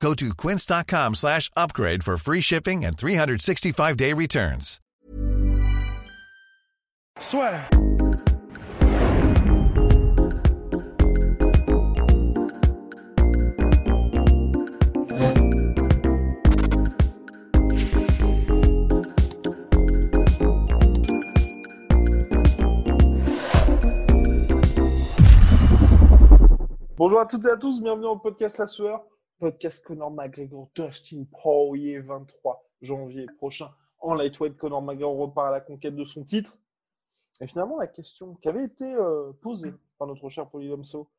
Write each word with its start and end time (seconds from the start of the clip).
Go 0.00 0.14
to 0.14 0.34
quince.com 0.34 1.14
slash 1.14 1.50
upgrade 1.56 2.04
for 2.04 2.16
free 2.16 2.40
shipping 2.40 2.84
and 2.84 2.96
365-day 2.96 4.12
returns. 4.12 4.80
Soit. 7.18 7.64
Bonjour 26.98 27.20
à 27.20 27.26
toutes 27.26 27.44
et 27.44 27.50
à 27.50 27.56
tous, 27.56 27.80
bienvenue 27.82 28.06
au 28.06 28.16
podcast 28.16 28.58
La 28.58 28.66
Sueur, 28.66 29.04
podcast 29.38 29.84
Conor 29.84 30.10
McGregor, 30.10 30.68
Dustin 30.74 31.24
Poirier, 31.30 32.00
23 32.00 32.64
janvier 32.82 33.26
prochain. 33.38 33.70
En 34.00 34.14
lightweight, 34.14 34.56
Conor 34.56 34.82
McGregor 34.82 35.16
repart 35.16 35.48
à 35.48 35.50
la 35.50 35.60
conquête 35.60 35.94
de 35.94 36.04
son 36.04 36.24
titre. 36.24 36.56
Et 37.40 37.46
finalement, 37.46 37.78
la 37.78 37.86
question 37.86 38.34
qui 38.36 38.48
avait 38.48 38.64
été 38.64 38.94
euh, 38.94 39.32
posée 39.42 39.72
par 39.98 40.08
notre 40.08 40.28
cher 40.28 40.48
Polydomso, 40.48 41.10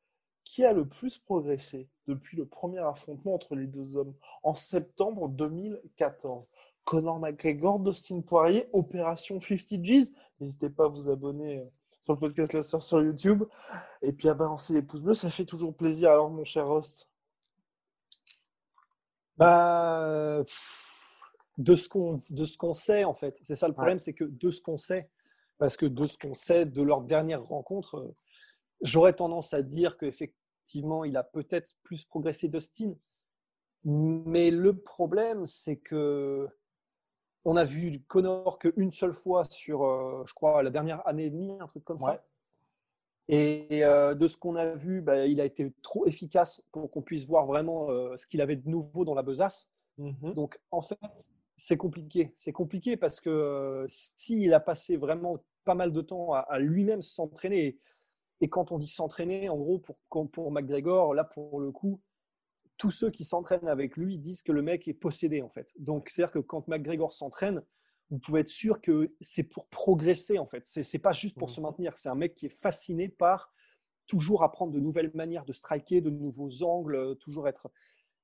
qui 0.44 0.64
a 0.64 0.74
le 0.74 0.88
plus 0.88 1.18
progressé 1.18 1.90
depuis 2.08 2.38
le 2.38 2.46
premier 2.46 2.80
affrontement 2.80 3.36
entre 3.36 3.56
les 3.56 3.68
deux 3.68 3.98
hommes 3.98 4.14
en 4.44 4.56
septembre 4.56 5.28
2014 5.30 6.48
Conor 6.86 7.20
McGregor, 7.20 7.80
Dustin 7.80 8.22
Poirier, 8.22 8.68
Opération 8.72 9.42
50 9.42 9.82
G's. 9.82 10.14
N'hésitez 10.40 10.70
pas 10.70 10.86
à 10.86 10.88
vous 10.88 11.10
abonner 11.10 11.60
euh, 11.60 11.66
sur 12.00 12.14
le 12.14 12.20
podcast 12.20 12.54
La 12.54 12.64
Sueur 12.64 12.82
sur 12.82 13.04
YouTube 13.04 13.44
et 14.02 14.14
puis 14.14 14.30
à 14.30 14.34
balancer 14.34 14.74
les 14.74 14.82
pouces 14.82 15.02
bleus, 15.02 15.16
ça 15.16 15.30
fait 15.30 15.44
toujours 15.44 15.76
plaisir. 15.76 16.12
Alors, 16.12 16.30
mon 16.30 16.46
cher 16.46 16.66
Rost 16.66 17.10
Bah, 19.38 20.44
de 21.58 21.76
ce 21.76 21.90
qu'on 21.90 22.20
de 22.30 22.46
ce 22.46 22.58
qu'on 22.58 22.74
sait 22.74 23.04
en 23.04 23.14
fait. 23.14 23.38
C'est 23.44 23.56
ça 23.56 23.68
le 23.68 23.74
problème, 23.74 24.00
c'est 24.00 24.14
que 24.14 24.24
de 24.24 24.50
ce 24.52 24.62
qu'on 24.62 24.78
sait, 24.78 25.10
parce 25.58 25.76
que 25.78 25.86
de 25.86 26.06
ce 26.08 26.18
qu'on 26.18 26.34
sait 26.34 26.66
de 26.66 26.82
leur 26.82 27.02
dernière 27.02 27.42
rencontre, 27.44 27.98
euh, 27.98 28.14
j'aurais 28.82 29.14
tendance 29.14 29.54
à 29.54 29.62
dire 29.64 29.98
qu'effectivement, 29.98 31.04
il 31.04 31.18
a 31.18 31.24
peut-être 31.24 31.72
plus 31.84 32.04
progressé 32.06 32.48
Dustin. 32.48 32.94
Mais 33.84 34.52
le 34.52 34.78
problème, 34.78 35.46
c'est 35.46 35.78
que 35.78 36.48
on 37.46 37.56
a 37.56 37.64
vu 37.64 38.02
Connor 38.08 38.60
qu'une 38.60 38.92
seule 38.92 39.14
fois 39.14 39.44
sur, 39.50 39.84
euh, 39.86 40.24
je 40.28 40.34
crois, 40.34 40.62
la 40.64 40.70
dernière 40.70 41.08
année 41.08 41.26
et 41.28 41.30
demie, 41.30 41.58
un 41.62 41.68
truc 41.68 41.84
comme 41.86 41.98
Ouais. 42.02 42.12
ça. 42.14 42.26
Et 43.30 43.84
euh, 43.84 44.16
de 44.16 44.28
ce 44.28 44.38
qu'on 44.38 44.56
a 44.56 44.74
vu, 44.74 45.02
bah, 45.02 45.26
il 45.26 45.42
a 45.42 45.46
été 45.46 45.74
trop 45.82 46.06
efficace 46.06 46.64
pour 46.72 46.90
qu'on 46.92 47.02
puisse 47.02 47.26
voir 47.28 47.46
vraiment 47.46 47.90
euh, 47.90 48.16
ce 48.16 48.26
qu'il 48.26 48.42
avait 48.42 48.56
de 48.56 48.68
nouveau 48.70 49.04
dans 49.04 49.16
la 49.16 49.24
besace. 49.24 49.70
Mhm. 49.98 50.34
Donc, 50.34 50.60
en 50.72 50.82
fait, 50.82 50.98
c'est 51.58 51.78
compliqué. 51.78 52.32
C'est 52.36 52.54
compliqué 52.54 52.96
parce 52.96 53.20
que 53.20 53.30
euh, 53.30 53.86
s'il 53.90 54.54
a 54.54 54.60
passé 54.60 54.96
vraiment 54.96 55.44
pas 55.66 55.76
mal 55.76 55.92
de 55.92 56.02
temps 56.02 56.34
à, 56.34 56.40
à 56.40 56.60
lui-même 56.60 57.02
s'entraîner, 57.02 57.78
et, 58.40 58.50
quand 58.50 58.72
on 58.72 58.78
dit 58.78 58.88
s'entraîner, 58.88 59.50
en 59.50 59.58
gros, 59.58 59.80
pour, 59.80 59.98
pour- 60.10 60.30
pour 60.32 60.52
McGregor, 60.52 61.14
là, 61.14 61.24
pour 61.24 61.60
le 61.60 61.72
coup, 61.72 62.00
tous 62.78 62.92
ceux 62.92 63.10
qui 63.10 63.26
s'entraînent 63.26 63.68
avec 63.68 63.98
lui 63.98 64.20
disent 64.20 64.44
que 64.44 64.52
le 64.52 64.62
mec 64.62 64.88
est 64.88 64.94
possédé, 64.94 65.42
en 65.42 65.50
fait. 65.50 65.74
Donc, 65.80 66.10
c'est-à-dire 66.10 66.32
que 66.32 66.40
quand 66.40 66.68
McGregor 66.68 67.12
s'entraîne, 67.12 67.64
vous 68.10 68.20
pouvez 68.20 68.42
être 68.42 68.48
sûr 68.50 68.82
que 68.82 69.14
c'est 69.20 69.44
pour 69.44 69.68
progresser, 69.68 70.40
en 70.40 70.46
fait. 70.46 70.64
C'est 70.66 71.00
pas 71.00 71.12
juste 71.12 71.38
pour 71.38 71.50
se 71.50 71.60
maintenir. 71.62 71.98
C'est 71.98 72.10
un 72.10 72.16
mec 72.16 72.36
qui 72.36 72.46
est 72.46 72.50
fasciné 72.62 73.10
par 73.10 73.52
toujours 74.08 74.44
apprendre 74.44 74.72
de 74.72 74.80
nouvelles 74.80 75.12
manières 75.14 75.44
de 75.44 75.52
striker, 75.52 76.00
de 76.02 76.10
nouveaux 76.10 76.64
angles, 76.64 76.96
euh, 76.96 77.16
toujours 77.16 77.48
être. 77.50 77.70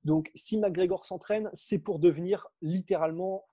Donc, 0.06 0.32
si 0.36 0.58
McGregor 0.58 1.04
s'entraîne, 1.04 1.50
c'est 1.54 1.80
pour 1.80 2.00
devenir 2.00 2.48
littéralement, 2.62 3.44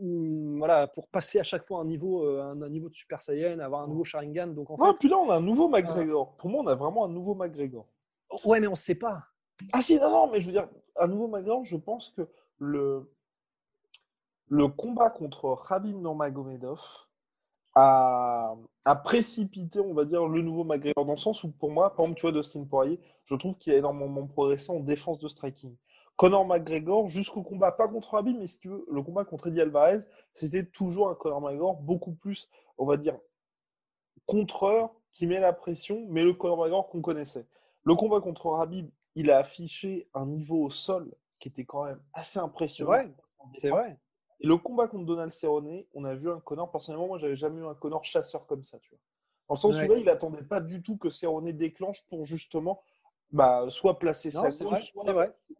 hum, 0.00 0.58
voilà, 0.58 0.86
pour 0.86 1.08
passer 1.08 1.40
à 1.40 1.42
chaque 1.42 1.64
fois 1.64 1.80
un 1.80 1.86
niveau, 1.86 2.26
euh, 2.26 2.42
un, 2.42 2.60
un 2.60 2.68
niveau 2.68 2.90
de 2.90 2.94
Super 2.94 3.22
Saiyan, 3.22 3.58
avoir 3.60 3.82
un 3.82 3.88
nouveau 3.88 4.04
Sharingan. 4.04 4.48
Donc, 4.48 4.68
en 4.70 4.76
Ouais, 4.76 4.88
fait, 4.90 4.98
puis 5.00 5.08
là, 5.08 5.16
on 5.16 5.30
a 5.30 5.36
un 5.36 5.40
nouveau 5.40 5.68
McGregor. 5.68 6.36
Pour 6.36 6.50
moi, 6.50 6.62
on 6.62 6.66
a 6.66 6.74
vraiment 6.74 7.06
un 7.06 7.08
nouveau 7.08 7.34
McGregor. 7.34 7.86
ouais, 8.44 8.60
mais 8.60 8.66
on 8.66 8.72
ne 8.72 8.76
sait 8.76 8.94
pas. 8.94 9.24
Ah 9.72 9.80
si, 9.80 9.98
non, 9.98 10.10
non, 10.10 10.30
mais 10.30 10.40
je 10.42 10.46
veux 10.46 10.52
dire, 10.52 10.68
à 10.96 11.06
nouveau 11.06 11.28
McGregor, 11.28 11.64
je 11.64 11.76
pense 11.78 12.10
que 12.10 12.28
le, 12.58 13.10
le 14.50 14.66
combat 14.68 15.10
contre 15.10 15.56
Khabib 15.66 15.96
Nurmagomedov 15.96 16.80
a, 17.76 18.56
a 18.84 18.96
précipité, 18.96 19.78
on 19.78 19.94
va 19.94 20.04
dire, 20.04 20.26
le 20.26 20.42
nouveau 20.42 20.64
McGregor, 20.64 21.04
dans 21.06 21.12
le 21.12 21.16
sens 21.16 21.44
où, 21.44 21.52
pour 21.52 21.70
moi, 21.70 21.90
par 21.94 22.00
exemple, 22.00 22.18
tu 22.18 22.22
vois, 22.22 22.32
Dustin 22.32 22.64
Poirier, 22.64 23.00
je 23.24 23.36
trouve 23.36 23.56
qu'il 23.56 23.72
a 23.72 23.76
énormément 23.76 24.26
progressé 24.26 24.72
en 24.72 24.80
défense 24.80 25.20
de 25.20 25.28
striking. 25.28 25.76
Conor 26.16 26.44
McGregor, 26.44 27.08
jusqu'au 27.08 27.42
combat, 27.42 27.70
pas 27.70 27.86
contre 27.86 28.10
Khabib, 28.10 28.36
mais 28.36 28.46
si 28.46 28.58
tu 28.58 28.68
veux, 28.68 28.84
le 28.90 29.02
combat 29.02 29.24
contre 29.24 29.46
Eddie 29.46 29.60
Alvarez, 29.60 30.00
c'était 30.34 30.66
toujours 30.66 31.08
un 31.10 31.14
Conor 31.14 31.40
McGregor 31.40 31.76
beaucoup 31.76 32.12
plus, 32.12 32.48
on 32.76 32.86
va 32.86 32.96
dire, 32.96 33.16
contreur 34.26 34.90
qui 35.12 35.28
met 35.28 35.38
la 35.38 35.52
pression, 35.52 36.06
mais 36.08 36.24
le 36.24 36.34
Conor 36.34 36.56
McGregor 36.56 36.88
qu'on 36.88 37.00
connaissait. 37.00 37.46
Le 37.84 37.94
combat 37.94 38.20
contre 38.20 38.58
Khabib, 38.58 38.90
il 39.14 39.30
a 39.30 39.38
affiché 39.38 40.08
un 40.12 40.26
niveau 40.26 40.64
au 40.64 40.70
sol 40.70 41.14
qui 41.38 41.48
était 41.48 41.64
quand 41.64 41.84
même 41.84 42.00
assez 42.12 42.32
C'est 42.32 42.38
impressionnant. 42.40 42.90
vrai. 42.90 43.14
C'est 43.54 43.70
vrai. 43.70 43.96
Et 44.40 44.46
le 44.46 44.56
combat 44.56 44.88
contre 44.88 45.04
Donald 45.04 45.30
Cerrone, 45.30 45.84
on 45.94 46.04
a 46.04 46.14
vu 46.14 46.30
un 46.30 46.40
Connor, 46.40 46.70
personnellement, 46.70 47.08
moi, 47.08 47.18
j'avais 47.18 47.36
jamais 47.36 47.60
eu 47.60 47.66
un 47.66 47.74
Connor 47.74 48.04
chasseur 48.04 48.46
comme 48.46 48.64
ça, 48.64 48.78
tu 48.78 48.90
vois. 48.90 48.98
Dans 49.48 49.54
le 49.54 49.58
sens 49.58 49.78
Ouais. 49.78 49.86
où 49.86 49.92
là, 49.92 49.98
il 49.98 50.08
attendait 50.08 50.42
pas 50.42 50.60
du 50.60 50.82
tout 50.82 50.96
que 50.96 51.10
Cerrone 51.10 51.50
déclenche 51.52 52.06
pour 52.06 52.24
justement 52.24 52.82
bah, 53.32 53.66
soit 53.68 53.98
placer 53.98 54.30
Non, 54.34 54.42
sa 54.42 54.50
c'est 54.50 54.64
gauche, 54.64 54.92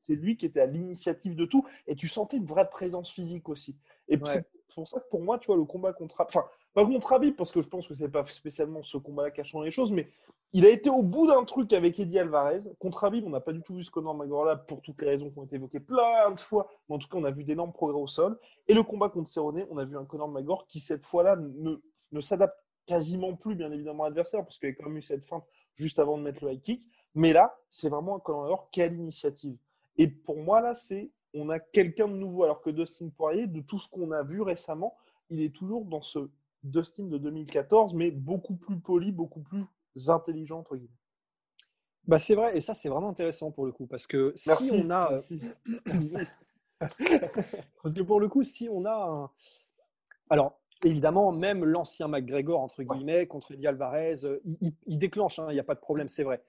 c'est 0.01 0.15
lui 0.15 0.37
qui 0.37 0.47
était 0.47 0.61
à 0.61 0.67
l'initiative 0.67 1.37
de 1.37 1.45
tout, 1.45 1.67
et 1.87 1.95
tu 1.95 2.09
sentais 2.09 2.37
une 2.37 2.47
vraie 2.47 2.69
présence 2.69 3.11
physique 3.11 3.49
aussi. 3.49 3.77
Et 4.09 4.17
Ouais. 4.17 4.45
Pour 4.75 4.89
ça 4.89 5.01
que 5.01 5.09
pour 5.09 5.21
moi, 5.21 5.39
tu 5.39 5.47
vois, 5.47 5.57
le 5.57 5.65
combat 5.65 5.93
contre, 5.93 6.21
enfin, 6.21 6.45
pas 6.75 6.85
contre 6.85 7.13
Habib, 7.13 7.35
parce 7.37 7.53
que 7.53 7.63
je 7.63 7.69
pense 7.69 7.89
que 7.89 7.95
c'est 7.95 8.09
pas 8.09 8.25
spécialement 8.25 8.83
ce 8.83 8.97
combat-là 8.97 9.31
qui 9.31 9.41
a 9.41 9.45
changé 9.45 9.67
les 9.67 9.71
choses, 9.71 9.93
mais 9.93 10.09
il 10.53 10.67
a 10.67 10.69
été 10.69 10.91
au 10.91 11.03
bout 11.03 11.27
d'un 11.29 11.45
truc 11.45 11.73
avec 11.73 11.99
Eddie 12.01 12.19
Alvarez. 12.19 12.59
Contre 12.79 13.05
Habib, 13.05 13.25
on 13.25 13.31
n'a 13.31 13.41
pas 13.41 13.53
du 13.53 13.63
tout 13.63 13.75
vu 13.75 13.83
ce 13.83 13.91
Conor 13.91 14.15
McGregor 14.15 14.45
là 14.45 14.57
pour 14.57 14.83
toutes 14.83 15.01
les 15.01 15.09
raisons 15.09 15.31
qui 15.31 15.39
ont 15.39 15.45
été 15.45 15.57
évoquées 15.57 15.81
plein 15.81 16.31
de 16.33 16.41
fois, 16.41 16.69
mais 16.89 16.97
en 16.97 16.99
tout 16.99 17.09
cas, 17.09 17.19
on 17.19 17.25
a 17.25 17.31
vu 17.31 17.45
d'énormes 17.45 17.73
progrès 17.73 18.01
au 18.01 18.09
sol. 18.09 18.39
Et 18.67 18.75
le 18.75 18.83
combat 18.83 19.09
contre 19.09 19.29
Cerrone, 19.29 19.65
on 19.71 19.79
a 19.79 19.85
vu 19.85 19.97
un 19.97 20.05
Conor 20.05 20.29
McGregor 20.29 20.67
qui 20.67 20.81
cette 20.81 21.07
fois-là 21.07 21.37
ne, 21.37 21.77
ne 22.11 22.21
s'adapte 22.21 22.65
quasiment 22.87 23.37
plus, 23.37 23.55
bien 23.55 23.71
évidemment, 23.71 24.05
à 24.05 24.09
l'adversaire, 24.09 24.43
parce 24.43 24.59
qu'il 24.59 24.69
y 24.69 24.73
a 24.73 24.75
quand 24.75 24.87
même 24.87 24.97
eu 24.97 25.03
cette 25.03 25.25
feinte 25.25 25.45
juste 25.77 26.01
avant 26.01 26.19
de 26.19 26.23
mettre 26.23 26.45
le 26.45 26.53
high 26.53 26.61
kick. 26.61 26.89
Mais 27.15 27.33
là, 27.33 27.57
c'est 27.69 27.89
vraiment 27.89 28.17
un 28.17 28.21
Conor 28.21 28.43
McGregor 28.43 28.71
qui 28.71 28.83
a 28.83 28.89
l'initiative. 28.89 29.57
Et 29.99 30.09
pour 30.09 30.39
moi, 30.39 30.61
là, 30.61 30.75
c'est 30.75 31.11
on 31.35 31.49
a 31.49 31.59
quelqu'un 31.61 32.09
de 32.09 32.15
nouveau, 32.15 32.45
alors 32.45 32.61
que 32.61 32.71
Dustin 32.71 33.09
Poirier, 33.09 33.47
de 33.47 33.61
tout 33.61 33.79
ce 33.79 33.89
qu'on 33.89 34.11
a 34.13 34.23
vu 34.23 34.43
récemment, 34.43 34.97
il 35.31 35.43
est 35.43 35.55
toujours 35.55 35.85
dans 35.85 36.03
ce 36.03 36.29
Dustin 36.63 37.05
de 37.05 37.19
2014, 37.19 37.95
mais 37.95 38.11
beaucoup 38.11 38.57
plus 38.57 38.79
poli, 38.79 39.13
beaucoup 39.13 39.41
plus 39.41 39.65
intelligent, 40.09 40.59
entre 40.61 40.77
guillemets. 40.77 40.95
Bah, 42.07 42.19
c'est 42.19 42.35
vrai, 42.35 42.57
et 42.57 42.61
ça, 42.61 42.75
c'est 42.75 42.89
vraiment 42.89 43.11
intéressant 43.11 43.51
pour 43.51 43.67
le 43.67 43.73
coup, 43.73 43.87
parce 43.87 44.07
que 44.07 44.33
si 44.35 44.71
on 44.73 44.91
a. 44.91 45.07
euh, 45.07 45.11
merci. 45.13 45.41
Merci. 45.87 46.19
Parce 47.83 47.95
que 47.95 48.03
pour 48.03 48.21
le 48.21 48.29
coup, 48.29 48.43
si 48.43 48.69
on 48.71 48.85
a 48.85 48.93
un. 48.95 49.31
Alors, 50.31 50.59
évidemment, 50.85 51.31
même 51.33 51.65
l'ancien 51.65 52.09
McGregor, 52.09 52.61
entre 52.61 52.83
guillemets, 52.83 53.27
contre 53.27 53.53
Eddie 53.53 53.67
Alvarez, 53.67 54.25
euh, 54.25 54.41
il, 54.45 54.57
il- 54.61 54.75
il 54.87 54.99
déclenche, 54.99 55.39
hein, 55.39 55.47
il 55.51 55.55
n'y 55.55 55.61
a 55.61 55.65
pas 55.65 55.75
de 55.75 55.81
problème, 55.81 56.09
c'est 56.09 56.25
vrai. 56.25 56.43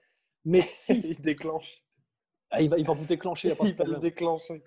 Mais 0.44 0.60
si. 0.64 1.00
il 1.04 1.20
déclenche. 1.20 1.84
Ah, 2.54 2.60
il, 2.62 2.68
va, 2.70 2.78
il 2.78 2.86
va 2.86 2.92
vous 2.92 3.04
déclencher, 3.06 3.48
il 3.62 3.74
va 3.74 3.74
problème. 3.74 4.00
déclencher. 4.00 4.62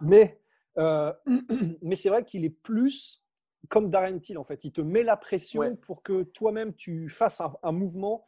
Mais, 0.00 0.40
euh, 0.78 1.12
mais 1.82 1.94
c'est 1.94 2.08
vrai 2.08 2.24
qu'il 2.24 2.44
est 2.44 2.50
plus 2.50 3.24
comme 3.68 3.90
Darren 3.90 4.18
Till, 4.18 4.36
en 4.38 4.44
fait. 4.44 4.64
Il 4.64 4.72
te 4.72 4.80
met 4.80 5.02
la 5.02 5.16
pression 5.16 5.60
Ouais. 5.60 5.76
pour 5.76 6.02
que 6.02 6.22
toi-même, 6.24 6.74
tu 6.74 7.08
fasses 7.08 7.40
un, 7.40 7.52
un 7.62 7.72
mouvement 7.72 8.24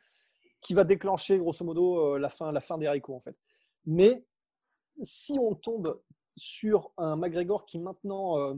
qui 0.60 0.74
va 0.74 0.84
déclencher, 0.84 1.38
grosso 1.38 1.64
modo, 1.64 2.14
euh, 2.14 2.18
la 2.18 2.28
fin, 2.28 2.52
la 2.52 2.60
fin 2.60 2.78
des 2.78 2.86
haricots, 2.86 3.14
en 3.14 3.20
fait. 3.20 3.36
Mais 3.86 4.24
si 5.00 5.38
on 5.40 5.54
tombe 5.54 6.00
sur 6.36 6.92
un 6.96 7.16
McGregor 7.16 7.66
qui 7.66 7.78
maintenant, 7.78 8.38
euh, 8.38 8.54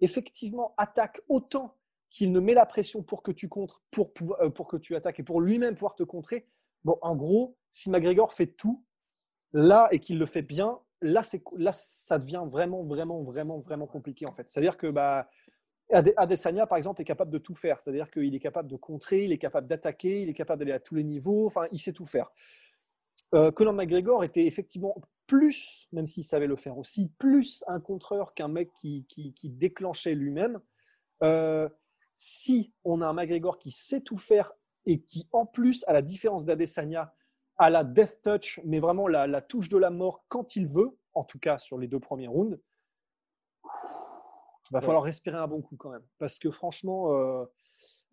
effectivement, 0.00 0.74
attaque 0.76 1.20
autant 1.28 1.76
qu'il 2.10 2.32
ne 2.32 2.40
met 2.40 2.54
la 2.54 2.66
pression 2.66 3.02
pour 3.02 3.22
que 3.22 3.30
tu 3.30 3.48
contres, 3.48 3.82
pour, 3.90 4.12
pour 4.12 4.66
que 4.66 4.76
tu 4.76 4.96
attaques 4.96 5.20
et 5.20 5.22
pour 5.22 5.40
lui-même 5.40 5.74
pouvoir 5.74 5.94
te 5.94 6.02
contrer, 6.02 6.48
bon, 6.84 6.98
en 7.02 7.14
gros, 7.14 7.56
si 7.70 7.90
McGregor 7.90 8.32
fait 8.32 8.46
tout, 8.48 8.84
là, 9.56 9.88
et 9.90 9.98
qu'il 9.98 10.18
le 10.18 10.26
fait 10.26 10.42
bien, 10.42 10.78
là, 11.00 11.22
là, 11.56 11.72
ça 11.72 12.18
devient 12.18 12.44
vraiment, 12.46 12.84
vraiment, 12.84 13.22
vraiment, 13.22 13.58
vraiment 13.58 13.86
compliqué, 13.86 14.26
en 14.26 14.32
fait. 14.32 14.48
C'est-à-dire 14.50 14.76
que, 14.76 14.88
bah, 14.88 15.28
Adesanya, 15.90 16.66
par 16.66 16.76
exemple, 16.76 17.00
est 17.00 17.06
capable 17.06 17.30
de 17.30 17.38
tout 17.38 17.54
faire. 17.54 17.80
C'est-à-dire 17.80 18.10
qu'il 18.10 18.34
est 18.34 18.40
capable 18.40 18.68
de 18.68 18.76
contrer, 18.76 19.24
il 19.24 19.32
est 19.32 19.38
capable 19.38 19.66
d'attaquer, 19.66 20.22
il 20.22 20.28
est 20.28 20.34
capable 20.34 20.58
d'aller 20.58 20.72
à 20.72 20.80
tous 20.80 20.94
les 20.94 21.04
niveaux. 21.04 21.46
Enfin, 21.46 21.66
il 21.72 21.80
sait 21.80 21.92
tout 21.92 22.04
faire. 22.04 22.32
Euh, 23.34 23.50
Conor 23.50 23.72
McGregor 23.72 24.24
était 24.24 24.46
effectivement 24.46 24.94
plus, 25.26 25.88
même 25.92 26.06
s'il 26.06 26.24
savait 26.24 26.46
le 26.46 26.56
faire 26.56 26.76
aussi, 26.76 27.10
plus 27.18 27.64
un 27.66 27.80
contreur 27.80 28.34
qu'un 28.34 28.48
mec 28.48 28.72
qui, 28.74 29.06
qui, 29.08 29.48
déclenchait 29.48 30.14
lui-même. 30.14 30.60
Euh, 31.22 31.68
si 32.12 32.72
on 32.84 33.00
a 33.00 33.06
un 33.06 33.12
McGregor 33.12 33.58
qui 33.58 33.70
sait 33.70 34.02
tout 34.02 34.18
faire 34.18 34.52
et 34.84 35.00
qui, 35.00 35.28
en 35.32 35.46
plus, 35.46 35.84
à 35.88 35.92
la 35.92 36.02
différence 36.02 36.44
d'Adesanya, 36.44 37.14
a 37.58 37.70
la 37.70 37.84
death 37.84 38.20
touch, 38.22 38.60
mais 38.64 38.80
vraiment 38.80 39.08
la, 39.08 39.26
la, 39.26 39.40
touche 39.40 39.68
de 39.68 39.78
la 39.78 39.90
mort 39.90 40.24
quand 40.28 40.56
il 40.56 40.66
veut, 40.66 40.96
en 41.14 41.24
tout 41.24 41.38
cas 41.38 41.58
sur 41.58 41.78
les 41.78 41.88
deux 41.88 42.00
premiers 42.00 42.28
rounds, 42.28 42.58
il 44.70 44.72
va 44.72 44.80
falloir 44.80 45.02
respirer 45.02 45.36
un 45.36 45.46
bon 45.46 45.62
coup 45.62 45.76
quand 45.76 45.90
même. 45.90 46.04
Parce 46.18 46.38
que 46.38 46.50
franchement, 46.50 47.12
euh, 47.12 47.44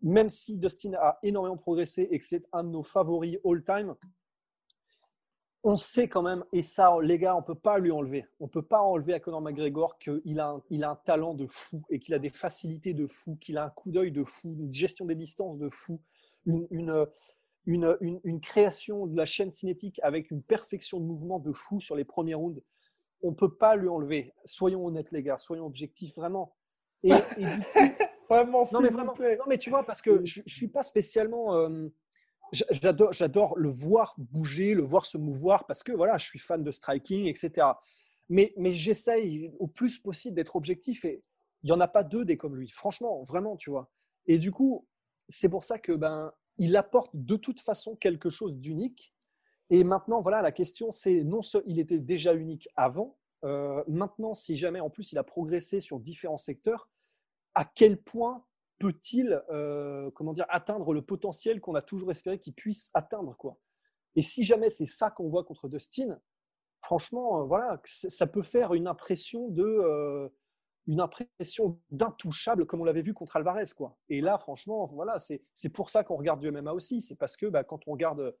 même 0.02 0.28
si 0.28 0.58
Dustin 0.58 0.92
a 0.94 1.18
énormément 1.22 1.56
progressé 1.56 2.08
et 2.10 2.18
que 2.18 2.24
c'est 2.24 2.44
un 2.52 2.64
de 2.64 2.68
nos 2.68 2.82
favoris 2.82 3.38
all-time, 3.44 3.94
on 5.66 5.76
sait 5.76 6.08
quand 6.08 6.22
même, 6.22 6.44
et 6.52 6.62
ça, 6.62 6.94
les 7.00 7.18
gars, 7.18 7.34
on 7.34 7.40
ne 7.40 7.44
peut 7.44 7.54
pas 7.54 7.78
lui 7.78 7.90
enlever. 7.90 8.26
On 8.38 8.44
ne 8.44 8.50
peut 8.50 8.62
pas 8.62 8.82
enlever 8.82 9.14
à 9.14 9.20
Conor 9.20 9.40
McGregor 9.40 9.98
qu'il 9.98 10.38
a, 10.38 10.50
un, 10.50 10.62
il 10.68 10.84
a 10.84 10.90
un 10.90 10.96
talent 10.96 11.32
de 11.32 11.46
fou 11.46 11.82
et 11.88 11.98
qu'il 11.98 12.12
a 12.12 12.18
des 12.18 12.28
facilités 12.28 12.92
de 12.92 13.06
fou, 13.06 13.36
qu'il 13.36 13.56
a 13.56 13.64
un 13.64 13.70
coup 13.70 13.90
d'œil 13.90 14.12
de 14.12 14.24
fou, 14.24 14.54
une 14.58 14.72
gestion 14.72 15.06
des 15.06 15.14
distances 15.14 15.58
de 15.58 15.70
fou, 15.70 16.02
une, 16.44 17.06
une, 17.66 18.40
création 18.40 19.06
de 19.06 19.16
la 19.16 19.26
chaîne 19.26 19.50
cinétique 19.50 20.00
avec 20.02 20.30
une 20.30 20.42
perfection 20.42 21.00
de 21.00 21.04
mouvement 21.04 21.38
de 21.38 21.52
fou 21.52 21.80
sur 21.80 21.96
les 21.96 22.04
premiers 22.04 22.34
rounds 22.34 22.62
on 23.24 23.30
ne 23.30 23.34
peut 23.34 23.56
pas 23.56 23.74
lui 23.74 23.88
enlever. 23.88 24.32
Soyons 24.44 24.86
honnêtes, 24.86 25.10
les 25.10 25.22
gars, 25.22 25.38
soyons 25.38 25.66
objectifs, 25.66 26.14
vraiment. 26.14 26.54
Et, 27.02 27.10
vraiment, 28.30 28.64
non, 28.70 28.80
mais 28.80 28.90
vraiment, 28.90 29.14
non, 29.18 29.44
mais 29.48 29.58
tu 29.58 29.70
vois, 29.70 29.84
parce 29.84 30.02
que 30.02 30.24
je 30.24 30.42
ne 30.42 30.48
suis 30.48 30.68
pas 30.68 30.82
spécialement. 30.82 31.56
Euh, 31.56 31.88
j'adore, 32.52 33.12
j'adore 33.12 33.58
le 33.58 33.70
voir 33.70 34.14
bouger, 34.18 34.74
le 34.74 34.82
voir 34.82 35.06
se 35.06 35.16
mouvoir, 35.16 35.66
parce 35.66 35.82
que 35.82 35.92
voilà, 35.92 36.18
je 36.18 36.26
suis 36.26 36.38
fan 36.38 36.62
de 36.62 36.70
striking, 36.70 37.26
etc. 37.26 37.66
Mais, 38.28 38.52
mais 38.56 38.72
j'essaye 38.72 39.50
au 39.58 39.66
plus 39.66 39.98
possible 39.98 40.36
d'être 40.36 40.56
objectif 40.56 41.04
et 41.04 41.22
il 41.62 41.66
n'y 41.66 41.72
en 41.72 41.80
a 41.80 41.88
pas 41.88 42.04
deux 42.04 42.26
des 42.26 42.36
comme 42.36 42.56
lui. 42.56 42.68
Franchement, 42.68 43.22
vraiment, 43.22 43.56
tu 43.56 43.70
vois. 43.70 43.90
Et 44.26 44.38
du 44.38 44.50
coup, 44.50 44.86
c'est 45.28 45.48
pour 45.48 45.64
ça 45.64 45.78
que 45.78 45.92
ben, 45.92 46.30
il 46.58 46.76
apporte 46.76 47.10
de 47.14 47.36
toute 47.36 47.60
façon 47.60 47.96
quelque 47.96 48.30
chose 48.30 48.56
d'unique 48.56 49.14
et 49.70 49.82
maintenant, 49.82 50.20
voilà, 50.20 50.42
la 50.42 50.52
question, 50.52 50.90
c'est 50.90 51.24
non 51.24 51.42
seulement 51.42 51.66
il 51.68 51.80
était 51.80 51.98
déjà 51.98 52.34
unique 52.34 52.68
avant, 52.76 53.18
euh, 53.44 53.82
maintenant, 53.88 54.34
si 54.34 54.56
jamais 54.56 54.80
en 54.80 54.90
plus 54.90 55.12
il 55.12 55.18
a 55.18 55.24
progressé 55.24 55.80
sur 55.80 56.00
différents 56.00 56.38
secteurs, 56.38 56.88
à 57.54 57.64
quel 57.64 58.00
point 58.00 58.44
peut-il, 58.78 59.42
euh, 59.50 60.10
comment 60.12 60.32
dire, 60.32 60.46
atteindre 60.48 60.92
le 60.92 61.02
potentiel 61.02 61.60
qu'on 61.60 61.74
a 61.74 61.82
toujours 61.82 62.10
espéré 62.10 62.38
qu'il 62.38 62.54
puisse 62.54 62.90
atteindre, 62.94 63.36
quoi? 63.36 63.58
Et 64.16 64.22
si 64.22 64.44
jamais 64.44 64.70
c'est 64.70 64.86
ça 64.86 65.10
qu'on 65.10 65.28
voit 65.28 65.44
contre 65.44 65.68
Dustin, 65.68 66.20
franchement, 66.80 67.40
euh, 67.40 67.44
voilà, 67.44 67.80
ça 67.84 68.26
peut 68.26 68.42
faire 68.42 68.74
une 68.74 68.86
impression 68.86 69.48
de, 69.48 70.30
une 70.86 71.00
impression 71.00 71.80
d'intouchable 71.90 72.66
comme 72.66 72.80
on 72.80 72.84
l'avait 72.84 73.02
vu 73.02 73.14
contre 73.14 73.36
Alvarez, 73.36 73.70
quoi. 73.76 73.96
Et 74.08 74.20
là, 74.20 74.38
franchement, 74.38 74.86
voilà, 74.92 75.18
c'est 75.18 75.68
pour 75.72 75.90
ça 75.90 76.04
qu'on 76.04 76.16
regarde 76.16 76.40
du 76.40 76.50
MMA 76.50 76.72
aussi, 76.72 77.00
c'est 77.00 77.16
parce 77.16 77.36
que 77.36 77.46
bah, 77.46 77.64
quand 77.64 77.88
on 77.88 77.92
regarde 77.92 78.34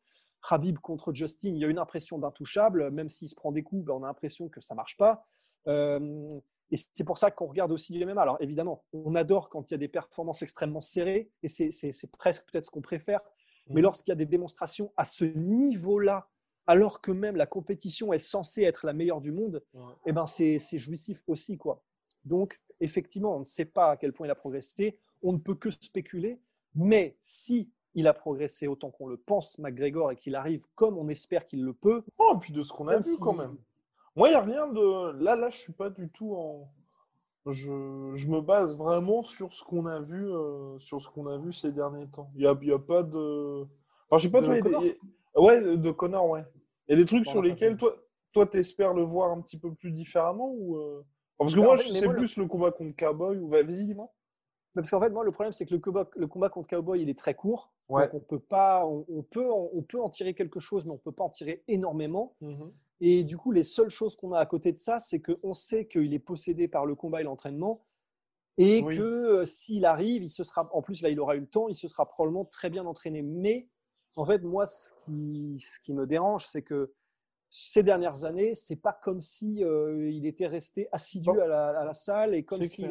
Khabib 0.46 0.78
contre 0.78 1.12
Justin, 1.14 1.50
il 1.50 1.58
y 1.58 1.64
a 1.64 1.68
une 1.68 1.78
impression 1.78 2.18
d'intouchable. 2.18 2.90
Même 2.90 3.08
s'il 3.08 3.28
se 3.28 3.34
prend 3.34 3.52
des 3.52 3.62
coups, 3.62 3.84
ben, 3.84 3.94
on 3.94 4.02
a 4.04 4.06
l'impression 4.06 4.48
que 4.48 4.60
ça 4.60 4.74
marche 4.74 4.96
pas. 4.96 5.26
Euh, 5.66 6.28
et 6.70 6.76
c'est 6.76 7.04
pour 7.04 7.18
ça 7.18 7.30
qu'on 7.30 7.46
regarde 7.46 7.72
aussi 7.72 7.92
du 7.92 8.04
MMA. 8.04 8.20
Alors 8.20 8.36
évidemment, 8.40 8.84
on 8.92 9.14
adore 9.14 9.48
quand 9.48 9.70
il 9.70 9.74
y 9.74 9.76
a 9.76 9.78
des 9.78 9.88
performances 9.88 10.42
extrêmement 10.42 10.80
serrées, 10.80 11.30
et 11.42 11.48
c'est 11.48 12.10
presque 12.12 12.44
peut-être 12.50 12.66
ce 12.66 12.70
qu'on 12.70 12.82
préfère. 12.82 13.20
Mais 13.68 13.76
mhm. 13.76 13.84
lorsqu'il 13.84 14.10
y 14.10 14.12
a 14.12 14.16
des 14.16 14.26
démonstrations 14.26 14.92
à 14.96 15.04
ce 15.04 15.24
niveau-là, 15.24 16.28
alors 16.66 17.00
que 17.00 17.12
même 17.12 17.36
la 17.36 17.46
compétition 17.46 18.12
est 18.12 18.18
censée 18.18 18.62
être 18.62 18.86
la 18.86 18.92
meilleure 18.92 19.20
du 19.20 19.32
monde, 19.32 19.62
eh 20.06 20.12
ben 20.12 20.26
c'est 20.26 20.58
jouissif 20.78 21.22
aussi. 21.26 21.58
quoi. 21.58 21.82
Donc 22.24 22.60
effectivement, 22.80 23.36
on 23.36 23.40
ne 23.40 23.44
sait 23.44 23.64
pas 23.64 23.90
à 23.90 23.96
quel 23.96 24.12
point 24.12 24.26
il 24.26 24.30
a 24.30 24.34
progressé, 24.34 24.98
on 25.22 25.32
ne 25.32 25.38
peut 25.38 25.54
que 25.54 25.70
spéculer. 25.70 26.40
Mais 26.74 27.16
si 27.20 27.70
il 27.94 28.08
a 28.08 28.14
progressé 28.14 28.66
autant 28.66 28.90
qu'on 28.90 29.06
le 29.06 29.16
pense, 29.16 29.58
McGregor, 29.58 30.10
et 30.12 30.16
qu'il 30.16 30.34
arrive 30.34 30.66
comme 30.74 30.98
on 30.98 31.08
espère 31.08 31.46
qu'il 31.46 31.64
le 31.64 31.72
peut. 31.72 32.02
Oh, 32.18 32.32
et 32.34 32.38
puis 32.40 32.52
de 32.52 32.62
ce 32.62 32.72
qu'on 32.72 32.88
a 32.88 32.98
vu 32.98 33.10
quand 33.20 33.34
même. 33.34 33.56
Moi, 34.16 34.28
il 34.28 34.32
n'y 34.32 34.36
a 34.36 34.40
rien 34.40 34.68
de. 34.68 35.22
Là, 35.22 35.36
là, 35.36 35.48
je 35.50 35.56
suis 35.56 35.72
pas 35.72 35.90
du 35.90 36.08
tout 36.08 36.34
en. 36.34 36.68
Je, 37.46 37.70
me 37.70 38.40
base 38.40 38.76
vraiment 38.76 39.22
sur 39.22 39.52
ce 39.52 39.62
qu'on 39.62 39.86
a 39.86 40.00
vu, 40.00 40.32
euh, 40.32 40.78
sur 40.78 41.02
ce 41.02 41.10
qu'on 41.10 41.26
a 41.26 41.36
vu 41.36 41.52
ces 41.52 41.72
derniers 41.72 42.06
temps. 42.06 42.30
Il 42.34 42.40
n'y 42.40 42.46
a, 42.46 42.56
y 42.62 42.72
a, 42.72 42.78
pas 42.78 43.02
de. 43.02 43.66
Enfin, 44.08 44.18
je 44.18 44.22
sais 44.22 44.30
pas. 44.30 44.40
De 44.40 44.60
toi, 44.60 44.82
Ouais, 45.36 45.60
de 45.60 45.90
Connor, 45.90 46.28
ouais. 46.28 46.44
Il 46.88 46.92
y 46.92 46.94
a 46.94 46.96
des 46.96 47.06
trucs 47.06 47.26
sur 47.26 47.42
lesquels 47.42 47.76
toi, 47.76 47.94
toi, 48.32 48.48
espères 48.54 48.94
le 48.94 49.02
voir 49.02 49.30
un 49.30 49.40
petit 49.40 49.58
peu 49.58 49.72
plus 49.72 49.92
différemment 49.92 50.50
ou. 50.52 50.76
Euh, 50.76 51.04
parce 51.38 51.54
que 51.54 51.60
moi, 51.60 51.76
c'est 51.78 52.08
plus 52.08 52.36
le 52.36 52.46
combat 52.46 52.70
contre 52.70 52.96
Cowboy 52.96 53.38
ou. 53.38 53.48
Vas-y, 53.48 53.86
dis-moi. 53.86 54.12
Parce 54.74 54.90
qu'en 54.90 55.00
fait, 55.00 55.10
moi, 55.10 55.24
le 55.24 55.30
problème, 55.30 55.52
c'est 55.52 55.66
que 55.66 55.74
le 55.74 55.80
combat, 55.80 56.08
le 56.16 56.26
combat, 56.26 56.48
contre 56.48 56.68
Cowboy, 56.68 57.00
il 57.00 57.08
est 57.08 57.18
très 57.18 57.34
court. 57.34 57.72
Donc, 57.88 58.12
on 58.12 58.20
peut 58.20 58.40
pas, 58.40 58.84
on, 58.86 59.22
peut, 59.22 59.48
on, 59.50 59.82
peut 59.82 60.00
en 60.00 60.08
tirer 60.08 60.34
quelque 60.34 60.58
chose, 60.58 60.84
mais 60.84 60.92
on 60.92 60.98
peut 60.98 61.12
pas 61.12 61.24
en 61.24 61.30
tirer 61.30 61.62
énormément. 61.68 62.34
Mhm. 62.40 62.72
Et 63.00 63.24
du 63.24 63.36
coup, 63.36 63.52
les 63.52 63.62
seules 63.62 63.90
choses 63.90 64.16
qu'on 64.16 64.32
a 64.32 64.38
à 64.38 64.46
côté 64.46 64.72
de 64.72 64.78
ça, 64.78 64.98
c'est 64.98 65.20
qu'on 65.20 65.52
sait 65.52 65.86
qu'il 65.86 66.12
est 66.12 66.18
possédé 66.18 66.66
par 66.66 66.86
le 66.86 66.94
combat 66.94 67.20
et 67.20 67.24
l'entraînement. 67.24 67.84
Et 68.56 68.84
que 68.84 69.00
euh, 69.00 69.44
s'il 69.44 69.84
arrive, 69.84 70.22
il 70.22 70.28
se 70.28 70.44
sera, 70.44 70.68
en 70.72 70.80
plus, 70.80 71.02
là, 71.02 71.08
il 71.08 71.18
aura 71.18 71.34
eu 71.36 71.40
le 71.40 71.46
temps, 71.46 71.68
il 71.68 71.74
se 71.74 71.88
sera 71.88 72.08
probablement 72.08 72.44
très 72.44 72.70
bien 72.70 72.86
entraîné. 72.86 73.22
Mais, 73.22 73.68
en 74.16 74.24
fait, 74.24 74.42
moi, 74.42 74.66
ce 74.66 74.90
qui, 75.04 75.58
ce 75.60 75.78
qui 75.80 75.92
me 75.92 76.06
dérange, 76.06 76.46
c'est 76.48 76.62
que 76.62 76.92
ces 77.56 77.84
dernières 77.84 78.24
années, 78.24 78.56
c'est 78.56 78.74
pas 78.74 78.92
comme 78.92 79.20
si 79.20 79.62
euh, 79.62 80.10
il 80.10 80.26
était 80.26 80.48
resté 80.48 80.88
assidu 80.90 81.30
à 81.40 81.46
la, 81.46 81.94
salle 81.94 82.34
et 82.34 82.42
comme, 82.42 82.64
si 82.64 82.84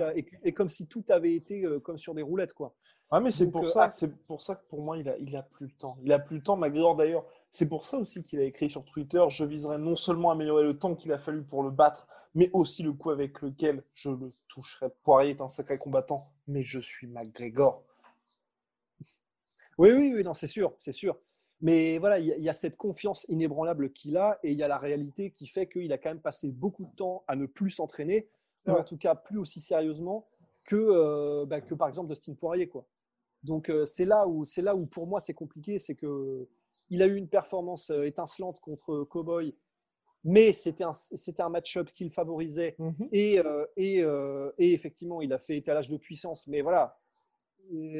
et, 0.45 0.53
comme 0.53 0.69
si 0.69 0.87
tout 0.87 1.03
avait 1.09 1.35
été 1.35 1.65
euh, 1.65 1.81
comme 1.81 1.97
sur 1.97 2.13
des 2.13 2.21
roulettes. 2.21 2.53
Quoi. 2.53 2.73
Ah, 3.11 3.19
mais 3.19 3.29
c'est 3.29 3.51
pour, 3.51 3.65
euh, 3.65 3.67
ça, 3.67 3.91
c'est 3.91 4.15
pour 4.25 4.41
ça 4.41 4.55
que 4.55 4.65
pour 4.69 4.81
moi, 4.81 4.97
il 4.97 5.09
a, 5.09 5.17
il 5.17 5.35
a 5.35 5.43
plus 5.43 5.65
le 5.65 5.73
temps. 5.73 5.97
Il 6.01 6.13
a 6.13 6.19
plus 6.19 6.37
le 6.37 6.43
temps, 6.43 6.55
McGregor 6.55 6.95
d'ailleurs. 6.95 7.25
C'est 7.49 7.67
pour 7.67 7.83
ça 7.83 7.97
aussi 7.97 8.23
qu'il 8.23 8.39
a 8.39 8.43
écrit 8.43 8.69
sur 8.69 8.85
Twitter 8.85 9.21
Je 9.27 9.43
viserai 9.43 9.79
non 9.79 9.97
seulement 9.97 10.29
à 10.29 10.33
améliorer 10.33 10.63
le 10.63 10.79
temps 10.79 10.95
qu'il 10.95 11.11
a 11.11 11.17
fallu 11.17 11.43
pour 11.43 11.61
le 11.61 11.69
battre, 11.69 12.07
mais 12.33 12.49
aussi 12.53 12.83
le 12.83 12.93
coup 12.93 13.09
avec 13.09 13.41
lequel 13.41 13.83
je 13.95 14.11
le 14.11 14.31
toucherai. 14.47 14.91
Poirier 15.03 15.31
est 15.31 15.41
un 15.41 15.49
sacré 15.49 15.77
combattant, 15.77 16.31
mais 16.47 16.63
je 16.63 16.79
suis 16.79 17.07
McGregor. 17.07 17.83
Oui, 19.77 19.91
oui, 19.91 20.13
oui, 20.15 20.23
non, 20.23 20.33
c'est 20.33 20.47
sûr, 20.47 20.73
c'est 20.77 20.93
sûr. 20.93 21.17
Mais 21.63 21.97
voilà, 21.97 22.19
il 22.19 22.43
y, 22.43 22.49
a 22.49 22.53
cette 22.53 22.75
confiance 22.75 23.25
inébranlable 23.29 23.93
qu'il 23.93 24.17
a 24.17 24.37
et 24.43 24.51
il 24.51 24.57
y 24.57 24.63
a 24.63 24.67
la 24.67 24.77
réalité 24.77 25.31
qui 25.31 25.47
fait 25.47 25.65
qu'il 25.65 25.93
a 25.93 25.97
quand 25.97 26.09
même 26.09 26.19
passé 26.19 26.51
beaucoup 26.51 26.83
de 26.83 26.93
temps 26.93 27.23
à 27.25 27.37
ne 27.37 27.45
plus 27.45 27.69
s'entraîner, 27.69 28.27
ou 28.67 28.71
en 28.71 28.83
tout 28.83 28.97
cas 28.97 29.15
plus 29.15 29.37
aussi 29.37 29.61
sérieusement 29.61 30.27
que, 30.65 30.75
euh, 30.75 31.45
bah, 31.45 31.61
que 31.61 31.73
par 31.73 31.87
exemple 31.87 32.09
Dustin 32.09 32.33
Poirier. 32.33 32.67
Quoi. 32.67 32.85
Donc 33.43 33.69
euh, 33.69 33.85
c'est 33.85 34.03
là, 34.03 34.27
où, 34.27 34.43
là 34.57 34.75
où 34.75 34.85
pour 34.85 35.07
moi 35.07 35.21
c'est 35.21 35.33
compliqué, 35.33 35.79
c'est 35.79 35.95
que 35.95 36.49
il 36.89 37.01
a 37.01 37.07
eu 37.07 37.15
une 37.15 37.29
performance 37.29 37.91
euh, 37.91 38.03
étincelante 38.03 38.59
contre 38.59 39.05
Cowboy, 39.05 39.55
mais 40.25 40.51
c'était 40.51 40.83
un, 40.83 40.91
un 41.39 41.49
match-up 41.49 41.93
qu'il 41.93 42.11
favorisait 42.11 42.75
mhm. 42.77 43.07
et, 43.13 43.39
et, 43.77 43.99
et, 43.99 44.73
effectivement 44.73 45.21
il 45.21 45.31
a 45.31 45.39
fait 45.39 45.55
étalage 45.55 45.87
de 45.87 45.95
puissance, 45.95 46.45
mais 46.45 46.61
voilà, 46.61 46.99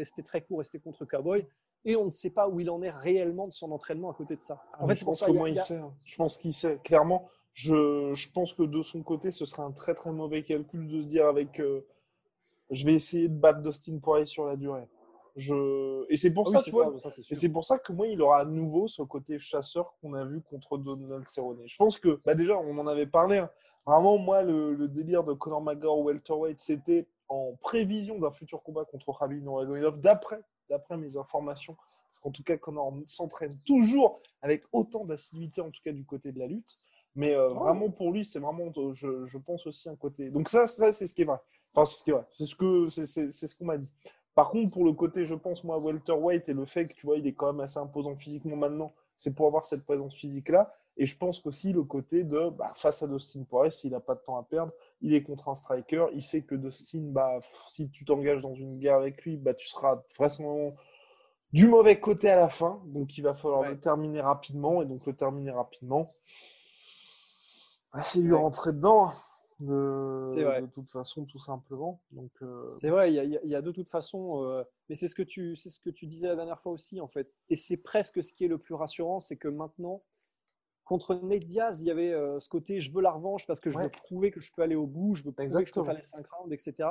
c'était 0.03 0.24
très 0.24 0.41
court 0.41 0.60
et 0.60 0.63
c'était 0.65 0.79
contre 0.79 1.05
Cowboy 1.05 1.48
et 1.86 1.96
on 1.96 2.06
ne 2.06 2.10
sait 2.10 2.32
pas 2.32 2.48
où 2.48 2.60
il 2.60 2.70
en 2.70 2.82
est 2.82 2.90
réellement 2.90 3.48
de 3.48 3.54
son 3.54 3.72
entraînement 3.72 4.12
à 4.12 4.13
côté 4.13 4.36
de 4.36 4.42
ça. 4.42 4.63
En 4.80 4.86
ah, 4.86 4.88
fait, 4.88 4.96
je 4.96 5.06
pense 5.06 5.24
qu'il 5.24 5.42
il 5.48 5.58
sait. 5.58 5.78
Hein. 5.78 5.94
Je 6.04 6.16
pense 6.16 6.38
qu'il 6.38 6.54
sait. 6.54 6.80
Clairement, 6.84 7.30
je, 7.54 8.13
je, 8.13 8.32
pense 8.32 8.54
que 8.54 8.63
de 8.63 8.82
son 8.82 9.04
côté, 9.04 9.32
ce 9.32 9.46
serait 9.46 9.63
un 9.63 9.72
très 9.72 9.94
très 9.94 10.12
mauvais 10.12 10.44
calcul 10.44 10.88
de 10.88 11.02
se 11.02 11.08
dire 11.08 11.28
avec 11.28 11.60
euh, 11.60 11.86
je 12.70 12.86
vais 12.86 12.94
essayer 12.94 13.30
de 13.30 13.38
battre 13.38 13.62
Dustin 13.62 14.00
Poirier 14.00 14.25
sur 14.25 14.46
la 14.46 14.56
durée. 14.56 14.88
Je... 15.36 16.06
Et 16.10 16.18
c'est 16.18 16.32
pour 16.32 16.48
ah 16.50 16.60
ça, 16.60 16.63
tu 16.63 16.72
vois, 16.72 16.94
et 17.30 17.34
c'est 17.34 17.50
pour 17.50 17.66
ça 17.66 17.80
que 17.80 17.92
moi, 17.92 18.08
il 18.08 18.22
aura 18.22 18.42
à 18.42 18.46
nouveau 18.46 18.88
ce 18.88 19.02
côté 19.02 19.40
chasseur 19.40 19.96
qu'on 20.00 20.13
a 20.13 20.24
vu 20.25 20.42
contre 20.42 20.78
Donald 20.78 21.28
Cerrone. 21.28 21.62
Je 21.66 21.75
pense 21.75 22.00
que, 22.00 22.22
bah 22.24 22.36
déjà, 22.36 22.58
on 22.58 22.78
en 22.78 22.86
avait 22.86 23.08
parlé. 23.08 23.38
Hein. 23.38 23.50
Vraiment, 23.86 24.18
moi, 24.18 24.44
le, 24.44 24.88
délire 24.88 25.24
de 25.24 25.34
Conor 25.34 25.62
McGregor 25.62 26.00
welterweight, 26.02 26.60
c'était 26.60 27.08
en 27.30 27.54
prévision 27.60 28.20
d'un 28.20 28.32
futur 28.32 28.62
combat 28.62 28.86
contre 28.86 29.12
Khabib 29.18 29.44
Nurmagomedov, 29.44 30.00
d'après 30.00 30.42
d'après 30.74 30.98
mes 30.98 31.18
informations. 31.18 31.75
Parce 31.75 32.20
qu'en 32.22 32.32
tout 32.32 32.44
cas, 32.44 32.58
Connor 32.58 32.94
s'entraîne 33.06 33.58
toujours 33.65 34.22
avec 34.42 34.63
autant 34.72 35.06
d'assiduité, 35.06 35.62
en 35.62 35.70
tout 35.70 35.82
cas 35.84 35.92
du 35.92 36.03
côté 36.03 36.32
de 36.32 36.39
la 36.39 36.48
lutte. 36.48 36.80
Mais 37.15 37.34
euh, 37.34 37.50
oh. 37.51 37.56
vraiment, 37.56 37.92
pour 37.92 38.12
lui, 38.12 38.25
c'est 38.25 38.39
vraiment, 38.39 38.72
euh, 38.77 38.94
je, 38.96 39.25
je, 39.25 39.38
pense 39.38 39.68
aussi 39.68 39.88
un 39.88 39.96
côté. 39.96 40.32
Donc, 40.32 40.50
ça, 40.50 40.68
ça 40.68 40.92
c'est 40.92 41.06
ce 41.06 41.13
qui 41.13 41.22
est 41.22 41.25
vrai. 41.25 41.38
Enfin, 41.74 41.86
c'est 41.86 42.00
ce 42.00 42.03
qui 42.03 42.10
est 42.10 42.13
vrai. 42.13 42.25
C'est 42.32 42.46
ce 42.46 43.06
c'est, 43.06 43.48
ce 43.48 43.56
qu'on 43.56 43.65
m'a 43.65 43.77
dit. 43.77 43.88
Par 44.34 44.50
contre, 44.50 44.72
pour 44.72 44.84
le 44.84 44.94
côté, 44.94 45.27
je 45.27 45.36
pense, 45.36 45.63
moi, 45.63 45.77
welterweight 45.77 46.50
et 46.50 46.53
le 46.53 46.65
fait 46.65 46.88
que 46.88 46.96
tu 46.96 47.06
vois, 47.06 47.18
il 47.18 47.27
est 47.27 47.34
quand 47.34 47.53
même 47.53 47.60
assez 47.60 47.77
imposant 47.77 48.15
physiquement 48.15 48.56
maintenant, 48.56 48.94
c'est 49.15 49.36
pour 49.36 49.46
avoir 49.46 49.65
cette 49.65 49.84
présence 49.84 50.15
physique-là. 50.15 50.74
Et 50.98 51.06
je 51.06 51.15
pense 51.15 51.39
qu'aussi 51.39 51.72
le 51.72 51.84
côté 51.84 52.24
de, 52.24 52.50
bah, 52.50 52.72
face 52.75 53.03
à 53.03 53.08
Dustin 53.08 53.44
Poirier, 53.44 53.72
s'il 53.72 53.92
n'a 53.92 54.00
pas 54.00 54.15
de 54.15 54.22
temps 54.22 54.38
à 54.38 54.44
perdre, 54.44 54.72
il 55.03 55.13
est 55.13 55.22
contre 55.22 55.50
un 55.50 55.53
striker, 55.53 56.07
il 56.13 56.24
sait 56.24 56.41
que 56.41 56.55
Dustin, 56.55 57.01
bah, 57.12 57.39
si 57.67 57.91
tu 57.91 58.05
t'engages 58.05 58.41
dans 58.41 58.55
une 58.55 58.79
guerre 58.79 58.95
avec 58.95 59.22
lui, 59.24 59.36
bah, 59.38 59.53
tu 59.53 59.67
seras 59.67 60.01
vraisemblablement 60.17 60.75
du 61.51 61.67
mauvais 61.67 62.00
côté 62.00 62.29
à 62.29 62.38
la 62.38 62.48
fin. 62.48 62.81
Donc, 62.86 63.17
il 63.17 63.22
va 63.22 63.33
falloir 63.33 63.69
le 63.69 63.79
terminer 63.79 64.22
rapidement. 64.22 64.81
Et 64.81 64.86
donc, 64.86 65.05
le 65.05 65.13
terminer 65.13 65.51
rapidement, 65.51 66.15
bah, 67.93 68.01
c'est 68.01 68.19
lui 68.19 68.33
rentrer 68.33 68.72
dedans. 68.72 69.10
Hein, 69.10 69.13
de, 69.60 70.62
de, 70.62 70.67
toute 70.67 70.89
façon, 70.89 71.25
tout 71.25 71.39
simplement. 71.39 72.01
Donc, 72.12 72.31
euh, 72.41 72.72
C'est 72.74 72.89
vrai, 72.89 73.13
il 73.13 73.39
y, 73.43 73.55
a, 73.55 73.62
de 73.62 73.72
toute 73.72 73.89
façon, 73.89 74.43
euh, 74.43 74.63
mais 74.89 74.95
c'est 74.95 75.07
ce, 75.07 75.15
que 75.15 75.22
tu, 75.22 75.55
ce 75.55 75.79
que 75.79 75.89
tu 75.89 76.07
disais 76.07 76.27
la 76.27 76.36
dernière 76.36 76.60
fois 76.60 76.72
aussi, 76.72 77.00
en 77.00 77.07
fait. 77.07 77.29
Et 77.50 77.55
c'est 77.55 77.77
presque 77.77 78.24
ce 78.24 78.33
qui 78.33 78.45
est 78.45 78.50
le 78.50 78.57
plus 78.57 78.74
rassurant, 78.74 79.19
c'est 79.19 79.38
que 79.38 79.48
maintenant, 79.48 80.01
contre 80.84 81.16
Nate 81.16 81.46
Diaz, 81.46 81.82
il 81.82 81.88
y 81.88 81.92
avait 81.92 82.13
euh, 82.13 82.40
ce 82.40 82.50
côté 82.50 82.82
je 82.82 82.92
veux 82.92 83.02
la 83.02 83.12
revanche 83.12 83.48
parce 83.48 83.60
que 83.60 83.70
je 83.70 83.78
veux 83.78 83.90
prouver 83.90 84.32
que 84.32 84.42
je 84.42 84.52
peux 84.52 84.62
aller 84.62 84.75
au 84.75 84.88
bout, 84.88 85.16
je 85.16 85.24
veux 85.24 85.32
prouver 85.32 85.63
que 85.63 85.70
je 85.70 85.74
peux 85.74 85.84
faire 85.84 85.94
les 85.94 86.04
5 86.04 86.25
rounds, 86.28 86.54
etc. 86.54 86.90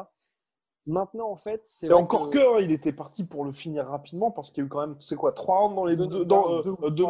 Maintenant, 0.85 1.31
en 1.31 1.37
fait, 1.37 1.63
c'est. 1.65 1.87
Et 1.87 1.93
encore 1.93 2.31
que, 2.31 2.39
hein, 2.39 2.61
il 2.61 2.73
était 2.73 2.93
parti 2.93 3.25
pour 3.25 3.45
le 3.45 3.53
finir 3.53 3.87
rapidement 3.87 4.33
parce 4.33 4.51
qu'il 4.51 4.63
y 4.63 4.65
a 4.65 4.67
eu 4.67 4.69
quand 4.69 4.81
même, 4.81 4.97
c'est 5.01 5.15
quoi, 5.15 5.33
3 5.33 5.59
rounds 5.61 5.77
dans 5.77 5.85
les 5.85 5.97
deux, 5.97 6.25
dans, 6.25 6.63
deux, 6.63 7.05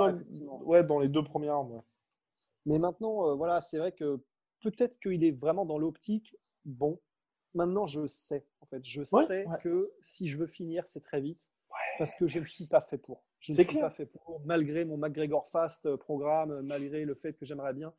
ouais, 0.65 0.85
dans 0.85 0.99
les 0.99 1.09
deux 1.09 1.25
premières 1.25 1.59
rounds. 1.59 1.83
Mais 2.67 2.79
maintenant, 2.79 3.35
voilà, 3.37 3.61
c'est 3.61 3.79
vrai 3.79 3.93
que 3.93 4.23
peut-être 4.61 4.99
qu'il 4.99 5.25
est 5.25 5.31
vraiment 5.31 5.65
dans 5.65 5.79
l'optique. 5.79 6.37
Bon, 6.65 7.01
maintenant 7.55 7.87
je 7.87 8.07
sais. 8.07 8.47
En 8.61 8.67
fait, 8.67 8.85
je 8.85 9.05
sais 9.05 9.47
que 9.63 9.93
si 10.01 10.29
je 10.29 10.37
veux 10.37 10.47
finir, 10.47 10.87
c'est 10.87 11.03
très 11.03 11.21
vite. 11.21 11.51
Parce 11.99 12.15
que 12.15 12.27
je 12.27 12.41
ne 12.41 12.45
suis 12.45 12.67
pas 12.67 12.81
fait 12.81 12.99
pour. 12.99 13.25
Je 13.43 13.53
ne 13.53 13.63
suis 13.63 13.79
pas 13.81 13.91
fait 13.91 14.07
pour, 14.07 14.41
malgré 14.45 14.85
mon 14.85 14.97
McGregor 14.97 15.49
Fast 15.49 15.85
euh, 15.87 15.97
programme, 15.97 16.63
malgré 16.63 17.05
le 17.05 17.15
fait 17.15 17.33
que 17.33 17.45
j'aimerais 17.45 17.75
bien. 17.75 17.93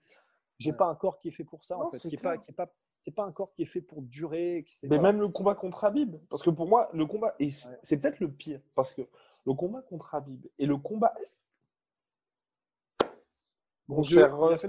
J'ai 0.57 0.71
n'ai 0.71 0.77
pas 0.77 0.85
un 0.85 0.95
corps 0.95 1.19
qui 1.19 1.27
est 1.27 1.31
fait 1.31 1.43
pour 1.43 1.65
ça, 1.65 1.77
en 1.77 1.91
fait. 1.91 2.17
Pas, 2.17 2.37
pas, 2.55 2.73
c'est 3.01 3.11
pas 3.11 3.25
un 3.25 3.33
corps 3.33 3.51
qui 3.51 3.63
est 3.63 3.67
fait 3.67 3.81
pour 3.81 4.01
durer. 4.01 4.65
Mais 4.83 4.99
même 4.99 5.19
le 5.19 5.27
combat 5.27 5.55
contre 5.55 5.83
Habib, 5.83 6.15
parce 6.29 6.41
que 6.41 6.49
pour 6.49 6.67
moi, 6.67 6.89
le 6.93 7.05
combat, 7.05 7.35
c'est 7.81 7.97
peut-être 7.97 8.21
le 8.21 8.31
pire, 8.31 8.61
parce 8.73 8.93
que 8.93 9.01
le 9.45 9.53
combat 9.53 9.81
contre 9.81 10.15
Habib 10.15 10.45
et 10.57 10.65
le 10.65 10.77
combat 10.77 11.13
mon 13.89 14.01
cher 14.01 14.37
Rust, 14.37 14.65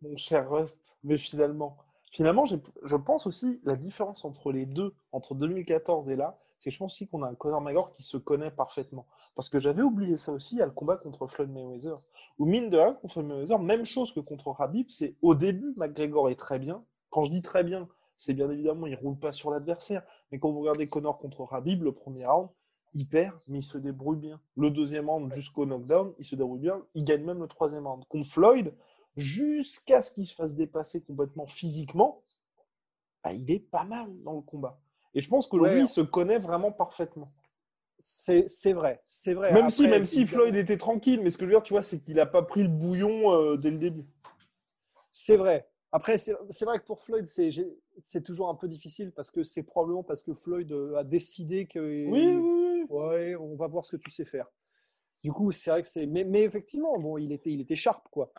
mon 0.00 0.16
cher 0.16 0.50
Rust, 0.50 0.96
mais 1.04 1.18
finalement, 1.18 1.76
finalement, 2.10 2.46
je 2.46 2.96
pense 2.96 3.26
aussi 3.26 3.60
la 3.64 3.76
différence 3.76 4.24
entre 4.24 4.52
les 4.52 4.64
deux, 4.64 4.94
entre 5.12 5.34
2014 5.34 6.08
et 6.08 6.16
là, 6.16 6.38
c'est 6.64 6.70
je 6.70 6.78
pense 6.78 6.94
aussi 6.94 7.06
qu'on 7.06 7.22
a 7.22 7.28
un 7.28 7.34
Conor 7.34 7.60
McGregor 7.60 7.92
qui 7.92 8.02
se 8.02 8.16
connaît 8.16 8.50
parfaitement. 8.50 9.06
Parce 9.34 9.50
que 9.50 9.60
j'avais 9.60 9.82
oublié 9.82 10.16
ça 10.16 10.32
aussi, 10.32 10.56
il 10.56 10.62
le 10.62 10.70
combat 10.70 10.96
contre 10.96 11.26
Floyd 11.26 11.50
Mayweather. 11.50 12.00
Ou 12.38 12.46
mine 12.46 12.70
de 12.70 12.78
rien, 12.78 12.94
contre 12.94 13.22
Mayweather, 13.22 13.58
même 13.58 13.84
chose 13.84 14.12
que 14.12 14.20
contre 14.20 14.58
Habib, 14.58 14.86
c'est 14.88 15.14
au 15.20 15.34
début, 15.34 15.74
McGregor 15.76 16.30
est 16.30 16.36
très 16.36 16.58
bien. 16.58 16.82
Quand 17.10 17.24
je 17.24 17.32
dis 17.32 17.42
très 17.42 17.64
bien, 17.64 17.86
c'est 18.16 18.32
bien 18.32 18.50
évidemment, 18.50 18.86
il 18.86 18.94
roule 18.94 19.18
pas 19.18 19.30
sur 19.30 19.50
l'adversaire. 19.50 20.04
Mais 20.32 20.38
quand 20.38 20.50
vous 20.52 20.60
regardez 20.60 20.88
Conor 20.88 21.18
contre 21.18 21.52
Habib, 21.52 21.82
le 21.82 21.92
premier 21.92 22.24
round, 22.24 22.48
il 22.94 23.06
perd, 23.06 23.38
mais 23.46 23.58
il 23.58 23.62
se 23.62 23.76
débrouille 23.76 24.16
bien. 24.16 24.40
Le 24.56 24.70
deuxième 24.70 25.10
round 25.10 25.34
jusqu'au 25.34 25.66
knockdown, 25.66 26.14
il 26.18 26.24
se 26.24 26.34
débrouille 26.34 26.60
bien. 26.60 26.82
Il 26.94 27.04
gagne 27.04 27.24
même 27.24 27.40
le 27.40 27.48
troisième 27.48 27.86
round. 27.86 28.06
Contre 28.08 28.26
Floyd, 28.26 28.74
jusqu'à 29.18 30.00
ce 30.00 30.12
qu'il 30.12 30.26
se 30.26 30.34
fasse 30.34 30.54
dépasser 30.54 31.02
complètement 31.02 31.44
physiquement, 31.44 32.22
bah, 33.22 33.34
il 33.34 33.50
est 33.50 33.60
pas 33.60 33.84
mal 33.84 34.10
dans 34.22 34.32
le 34.32 34.40
combat. 34.40 34.80
Et 35.14 35.20
je 35.20 35.28
pense 35.28 35.46
que 35.46 35.56
lui, 35.56 35.82
il 35.82 35.88
se 35.88 36.00
connaît 36.00 36.38
vraiment 36.38 36.72
parfaitement. 36.72 37.32
C'est 37.98 38.72
vrai, 38.72 39.02
c'est 39.06 39.34
vrai. 39.34 39.52
Même 39.52 39.70
si, 39.70 39.86
même 39.86 40.04
si 40.04 40.26
Floyd 40.26 40.54
était 40.56 40.76
tranquille, 40.76 41.20
mais 41.22 41.30
ce 41.30 41.38
que 41.38 41.44
je 41.44 41.50
veux 41.50 41.56
dire, 41.56 41.62
tu 41.62 41.72
vois, 41.72 41.82
c'est 41.82 42.00
qu'il 42.00 42.16
n'a 42.16 42.26
pas 42.26 42.42
pris 42.42 42.62
le 42.62 42.68
bouillon 42.68 43.32
euh, 43.32 43.56
dès 43.56 43.70
le 43.70 43.78
début. 43.78 44.04
C'est 45.10 45.36
vrai. 45.36 45.68
Après, 45.92 46.18
c'est 46.18 46.64
vrai 46.64 46.80
que 46.80 46.84
pour 46.84 47.00
Floyd, 47.00 47.26
c'est 47.26 48.22
toujours 48.22 48.48
un 48.48 48.56
peu 48.56 48.66
difficile 48.66 49.12
parce 49.12 49.30
que 49.30 49.44
c'est 49.44 49.62
probablement 49.62 50.02
parce 50.02 50.22
que 50.22 50.34
Floyd 50.34 50.72
euh, 50.72 50.96
a 50.96 51.04
décidé 51.04 51.66
que. 51.66 51.78
Oui, 51.78 52.34
oui, 52.34 52.86
ouais, 52.88 53.36
on 53.36 53.54
va 53.54 53.68
voir 53.68 53.84
ce 53.84 53.94
que 53.94 54.02
tu 54.02 54.10
sais 54.10 54.24
faire. 54.24 54.50
Du 55.22 55.30
coup, 55.30 55.52
c'est 55.52 55.70
vrai 55.70 55.82
que 55.82 55.88
c'est. 55.88 56.06
Mais, 56.06 56.24
mais, 56.24 56.42
effectivement, 56.42 56.98
bon, 56.98 57.16
il 57.16 57.30
était, 57.30 57.52
il 57.52 57.60
était 57.60 57.76
sharp, 57.76 58.08
quoi. 58.10 58.32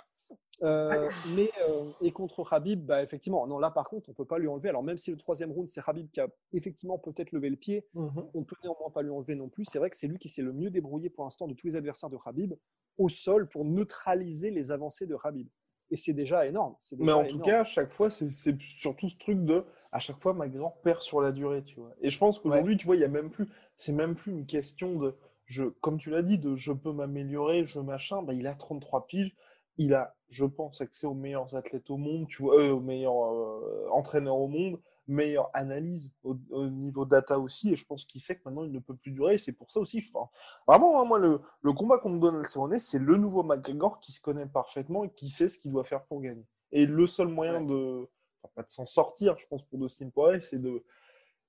Euh, 0.64 1.10
mais 1.36 1.52
euh, 1.68 1.92
et 2.02 2.12
contre 2.12 2.54
Habib, 2.54 2.86
bah, 2.86 3.04
effectivement, 3.04 3.46
non, 3.46 3.60
là 3.60 3.72
par 3.72 3.90
contre, 3.90 4.10
on 4.10 4.14
peut 4.14 4.26
pas 4.26 4.40
lui 4.40 4.48
enlever. 4.48 4.70
Alors 4.70 4.84
même 4.84 4.98
si 4.98 5.12
le 5.12 5.18
troisième 5.18 5.52
round, 5.52 5.68
c'est 5.68 5.82
Habib 5.86 6.10
qui 6.12 6.22
a 6.22 6.28
effectivement 6.54 6.98
peut-être 6.98 7.32
levé 7.32 7.50
le 7.50 7.58
pied, 7.58 7.86
mhm. 7.94 8.30
on 8.34 8.44
peut 8.44 8.56
néanmoins 8.64 8.90
pas 8.90 9.02
lui 9.02 9.12
enlever 9.12 9.36
non 9.36 9.50
plus. 9.50 9.66
C'est 9.66 9.80
vrai 9.80 9.90
que 9.90 9.98
c'est 9.98 10.08
lui 10.08 10.18
qui 10.18 10.30
s'est 10.30 10.42
le 10.42 10.54
mieux 10.54 10.70
débrouillé 10.70 11.10
pour 11.10 11.24
l'instant 11.26 11.48
de 11.48 11.54
tous 11.54 11.68
les 11.68 11.76
adversaires 11.76 12.10
de 12.10 12.18
Habib 12.26 12.54
au 12.98 13.10
sol 13.10 13.50
pour 13.50 13.66
neutraliser 13.66 14.50
les 14.50 14.72
avancées 14.72 15.08
de 15.08 15.18
Habib. 15.24 15.48
Et 15.92 15.98
c'est 15.98 16.14
déjà 16.14 16.48
énorme. 16.48 16.76
mais 16.98 17.12
en 17.12 17.28
tout 17.28 17.40
cas, 17.40 17.62
à 17.62 17.64
chaque 17.64 17.92
fois, 17.92 18.10
c'est 18.10 18.32
surtout 18.32 19.10
ce 19.10 19.18
truc 19.20 19.44
de 19.44 19.66
à 19.96 20.00
chaque 20.00 20.20
fois, 20.20 20.34
McGregor 20.34 20.82
perd 20.82 21.00
sur 21.00 21.22
la 21.22 21.32
durée, 21.32 21.64
tu 21.64 21.80
vois. 21.80 21.94
Et 22.02 22.10
je 22.10 22.20
pense 22.20 22.38
qu'aujourd'hui, 22.40 22.76
tu 22.76 22.86
vois, 22.86 22.98
il 22.98 23.02
y 23.02 23.06
a 23.06 23.08
même 23.08 23.30
plus, 23.30 23.48
c'est 23.78 23.94
même 23.94 24.14
plus 24.14 24.34
une 24.34 24.46
question 24.46 25.00
de, 25.00 25.16
je, 25.46 25.64
comme 25.64 25.98
tu 25.98 26.10
l'as 26.10 26.22
dit, 26.22 26.38
de 26.38 26.58
je 26.58 26.74
peux 26.74 26.92
m'améliorer, 26.92 27.64
je 27.64 27.80
machin. 27.80 28.22
Bah, 28.22 28.34
il 28.34 28.46
a 28.46 28.56
33 28.56 29.08
piges, 29.08 29.34
il 29.78 29.94
a, 29.94 30.16
je 30.30 30.46
pense, 30.46 30.82
accès 30.82 31.08
aux 31.08 31.14
meilleurs 31.14 31.56
athlètes 31.56 31.90
au 31.90 31.98
monde, 31.98 32.28
tu 32.28 32.44
vois, 32.44 32.60
euh, 32.60 32.72
aux 32.72 32.80
meilleurs 32.80 33.34
euh, 33.34 33.88
entraîneurs 33.92 34.38
au 34.38 34.48
monde, 34.48 34.80
meilleure 35.08 35.50
analyse 35.54 36.12
au, 36.24 36.36
niveau 36.70 37.06
data 37.06 37.40
aussi. 37.40 37.72
Et 37.72 37.76
je 37.76 37.86
pense 37.86 38.06
qu'il 38.06 38.22
sait 38.22 38.36
que 38.36 38.42
maintenant, 38.46 38.64
il 38.64 38.72
ne 38.72 38.80
peut 38.80 38.96
plus 38.96 39.12
durer. 39.12 39.38
C'est 39.38 39.54
pour 39.54 39.72
ça 39.72 39.80
aussi, 39.80 40.00
je 40.00 40.12
pense. 40.12 40.30
Vraiment, 40.68 41.02
hein, 41.02 41.06
moi, 41.06 41.20
le, 41.20 41.42
le 41.62 41.74
combat 41.74 41.98
contre 41.98 42.20
Donald 42.20 42.46
Cerrone, 42.46 42.80
c'est 42.80 43.00
le 43.00 43.18
nouveau 43.18 43.44
McGregor 43.44 44.00
qui 44.00 44.12
se 44.12 44.22
connaît 44.22 44.48
parfaitement 44.48 45.04
et 45.04 45.10
qui 45.10 45.30
sait 45.30 45.50
ce 45.50 45.60
qu'il 45.60 45.72
doit 45.72 45.84
faire 45.84 46.04
pour 46.06 46.22
gagner. 46.22 46.46
Et 46.72 46.86
le 46.86 47.08
seul 47.08 47.28
moyen 47.28 47.62
de 47.62 48.08
pas 48.54 48.64
de 48.64 48.70
s'en 48.70 48.86
sortir, 48.86 49.38
je 49.40 49.48
pense, 49.48 49.64
pour 49.64 49.80
Dustin 49.80 50.10
Poirier, 50.10 50.42
c'est 50.42 50.60
de 50.60 50.84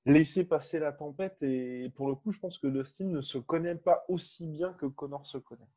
laisser 0.05 0.45
passer 0.45 0.79
la 0.79 0.93
tempête. 0.93 1.43
Et 1.43 1.91
pour 1.95 2.09
le 2.09 2.15
coup, 2.15 2.31
je 2.31 2.39
pense 2.39 2.59
que 2.59 2.67
Dustin 2.69 3.07
ne 3.07 3.21
se 3.21 3.39
connaît 3.39 3.75
pas 3.75 4.05
aussi 4.09 4.47
bien 4.47 4.73
que 4.75 4.87
Connor 4.87 5.27
se 5.27 5.39
connaît. 5.39 5.69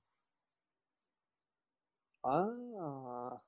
Ah. 2.24 3.42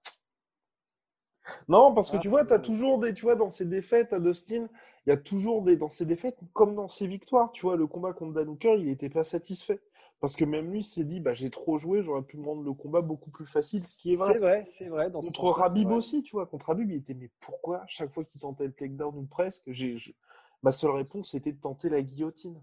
Non, 1.67 1.93
parce 1.93 2.11
que 2.11 2.17
tu 2.17 2.29
vois, 2.29 2.45
tu 2.45 2.53
as 2.53 2.59
toujours 2.59 2.99
des, 2.99 3.13
tu 3.13 3.23
vois, 3.23 3.35
dans 3.35 3.49
ces 3.49 3.65
défaites 3.65 4.13
à 4.13 4.19
Dustin, 4.19 4.67
il 5.05 5.09
y 5.09 5.13
a 5.13 5.17
toujours 5.17 5.63
des, 5.63 5.75
dans 5.75 5.89
ses 5.89 6.05
défaites, 6.05 6.37
comme 6.53 6.75
dans 6.75 6.87
ses 6.87 7.07
victoires, 7.07 7.51
tu 7.51 7.63
vois, 7.63 7.75
le 7.75 7.87
combat 7.87 8.13
contre 8.13 8.33
Dan 8.33 8.49
Hooker, 8.49 8.75
il 8.77 8.85
n'était 8.85 9.09
pas 9.09 9.23
satisfait. 9.23 9.79
Parce 10.19 10.35
que 10.35 10.45
même 10.45 10.71
lui 10.71 10.83
s'est 10.83 11.03
dit, 11.03 11.19
bah, 11.19 11.33
j'ai 11.33 11.49
trop 11.49 11.79
joué, 11.79 12.03
j'aurais 12.03 12.21
pu 12.21 12.37
me 12.37 12.45
rendre 12.45 12.61
le 12.61 12.73
combat 12.73 13.01
beaucoup 13.01 13.31
plus 13.31 13.47
facile, 13.47 13.83
ce 13.83 13.95
qui 13.95 14.13
est 14.13 14.15
vrai. 14.15 14.33
C'est 14.33 14.39
vrai, 14.39 14.63
c'est 14.67 14.87
vrai. 14.87 15.11
contre 15.11 15.45
Rabib 15.45 15.89
aussi, 15.89 16.21
tu 16.21 16.35
vois. 16.35 16.45
Contre 16.45 16.67
Rabib, 16.67 16.91
il 16.91 16.97
était, 16.97 17.15
mais 17.15 17.31
pourquoi 17.39 17.83
chaque 17.87 18.13
fois 18.13 18.23
qu'il 18.23 18.39
tentait 18.39 18.65
le 18.65 18.71
takedown 18.71 19.17
ou 19.17 19.23
presque, 19.23 19.63
j'ai, 19.71 19.97
ma 20.61 20.71
seule 20.71 20.91
réponse 20.91 21.31
c'était 21.31 21.51
de 21.51 21.59
tenter 21.59 21.89
la 21.89 22.03
guillotine. 22.03 22.61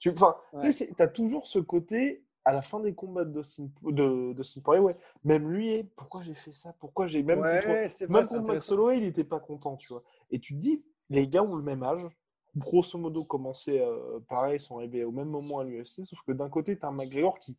Tu 0.00 0.10
enfin, 0.10 0.36
sais, 0.58 0.90
as 0.98 1.06
toujours 1.06 1.46
ce 1.46 1.60
côté, 1.60 2.25
à 2.46 2.52
la 2.52 2.62
fin 2.62 2.78
des 2.78 2.94
combats 2.94 3.24
de 3.24 3.32
Dustin, 3.32 3.68
de, 3.82 4.32
de 4.32 4.60
Poirier, 4.60 4.80
ouais, 4.80 4.96
même 5.24 5.50
lui, 5.50 5.72
eh, 5.72 5.82
pourquoi 5.82 6.22
j'ai 6.22 6.32
fait 6.32 6.52
ça? 6.52 6.72
Pourquoi 6.78 7.08
j'ai 7.08 7.24
même, 7.24 7.40
contre, 7.40 8.08
même 8.08 8.24
contre 8.24 8.46
Max 8.46 8.70
Holloway, 8.70 8.98
il 8.98 9.02
n'était 9.02 9.24
pas 9.24 9.40
content, 9.40 9.76
tu 9.76 9.88
vois. 9.88 10.04
Et 10.30 10.38
tu 10.38 10.54
te 10.54 10.60
dis, 10.60 10.84
les 11.10 11.26
gars 11.26 11.42
ont 11.42 11.56
le 11.56 11.64
même 11.64 11.82
âge, 11.82 12.08
grosso 12.56 12.96
modo 13.00 13.24
commencé 13.24 13.80
euh, 13.80 14.20
pareil, 14.28 14.60
sont 14.60 14.76
arrivés 14.76 15.02
au 15.02 15.10
même 15.10 15.28
moment 15.28 15.58
à 15.58 15.64
l'UFC, 15.64 16.04
sauf 16.04 16.20
que 16.24 16.30
d'un 16.30 16.48
côté, 16.48 16.78
tu 16.78 16.86
as 16.86 16.88
un 16.88 16.92
McGregor 16.92 17.40
qui, 17.40 17.56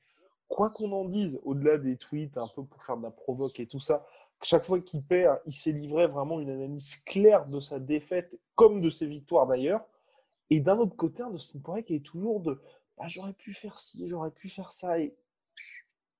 quoi 0.47 0.69
qu'on 0.69 0.93
en 0.93 1.03
dise, 1.03 1.41
au-delà 1.43 1.77
des 1.77 1.97
tweets 1.97 2.37
un 2.37 2.47
peu 2.55 2.63
pour 2.63 2.81
faire 2.81 2.95
de 2.95 3.03
la 3.03 3.11
provoque 3.11 3.59
et 3.59 3.67
tout 3.67 3.81
ça, 3.81 4.05
chaque 4.41 4.63
fois 4.63 4.79
qu'il 4.79 5.03
perd, 5.03 5.41
il 5.45 5.53
s'est 5.53 5.73
livré 5.73 6.07
vraiment 6.07 6.39
une 6.39 6.49
analyse 6.49 6.95
claire 7.05 7.45
de 7.45 7.59
sa 7.59 7.81
défaite, 7.81 8.39
comme 8.55 8.79
de 8.79 8.89
ses 8.89 9.05
victoires 9.05 9.47
d'ailleurs. 9.47 9.83
Et 10.49 10.61
d'un 10.61 10.77
autre 10.77 10.95
côté, 10.95 11.23
un 11.23 11.31
Dustin 11.31 11.59
Poirier 11.59 11.83
qui 11.83 11.95
est 11.95 12.05
toujours 12.05 12.39
de 12.39 12.61
bah, 12.97 13.05
j'aurais 13.07 13.33
pu 13.33 13.53
faire 13.53 13.77
ci, 13.79 14.07
j'aurais 14.07 14.31
pu 14.31 14.49
faire 14.49 14.71
ça. 14.71 14.99
Et... 14.99 15.15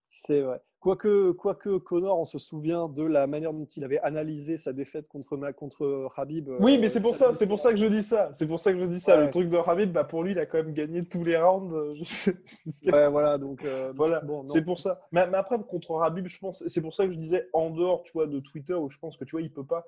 C'est 0.08 0.42
vrai. 0.42 0.62
Quoique, 0.80 1.32
quoique 1.32 1.78
Connor, 1.80 2.20
on 2.20 2.26
se 2.26 2.38
souvient 2.38 2.88
de 2.88 3.04
la 3.04 3.26
manière 3.26 3.52
dont 3.52 3.66
il 3.66 3.84
avait 3.84 4.00
analysé 4.00 4.58
sa 4.58 4.74
défaite 4.74 5.08
contre, 5.08 5.36
contre 5.52 6.08
Habib. 6.16 6.50
Oui, 6.60 6.78
mais 6.78 6.86
euh, 6.86 6.90
c'est 6.90 7.02
pour 7.02 7.16
ça, 7.16 7.34
c'est 7.34 7.48
pour 7.48 7.60
ça 7.60 7.72
que 7.72 7.78
je 7.78 7.88
dis 7.88 8.04
ça. 8.04 8.30
C'est 8.34 8.48
pour 8.48 8.60
ça 8.60 8.72
que 8.72 8.80
je 8.80 8.86
dis 8.86 9.00
ça. 9.00 9.18
Le 9.18 9.30
truc 9.32 9.50
de 9.50 9.58
Habib, 9.58 9.92
bah, 9.92 10.04
pour 10.04 10.24
lui, 10.24 10.32
il 10.32 10.40
a 10.40 10.46
quand 10.46 10.60
même 10.60 10.74
gagné 10.74 11.04
tous 11.04 11.24
les 11.24 11.36
rounds. 11.36 11.74
Euh, 11.76 12.92
ouais, 12.92 13.10
voilà, 13.10 13.38
donc 13.40 13.66
euh, 13.66 13.92
voilà, 13.96 14.22
c'est 14.46 14.64
pour 14.64 14.80
ça. 14.80 15.02
Mais, 15.12 15.22
après, 15.22 15.58
contre 15.68 16.00
Habib, 16.02 16.28
je 16.28 16.38
pense, 16.38 16.64
c'est 16.68 16.82
pour 16.82 16.94
ça 16.94 17.06
que 17.08 17.12
je 17.12 17.18
disais 17.18 17.50
en 17.54 17.72
dehors, 17.72 18.04
tu 18.04 18.12
vois, 18.14 18.28
de 18.28 18.40
Twitter, 18.40 18.76
où 18.76 18.90
je 18.90 19.00
pense 19.00 19.18
que 19.18 19.26
tu 19.26 19.32
vois, 19.32 19.42
il 19.42 19.52
peut 19.52 19.66
pas. 19.66 19.84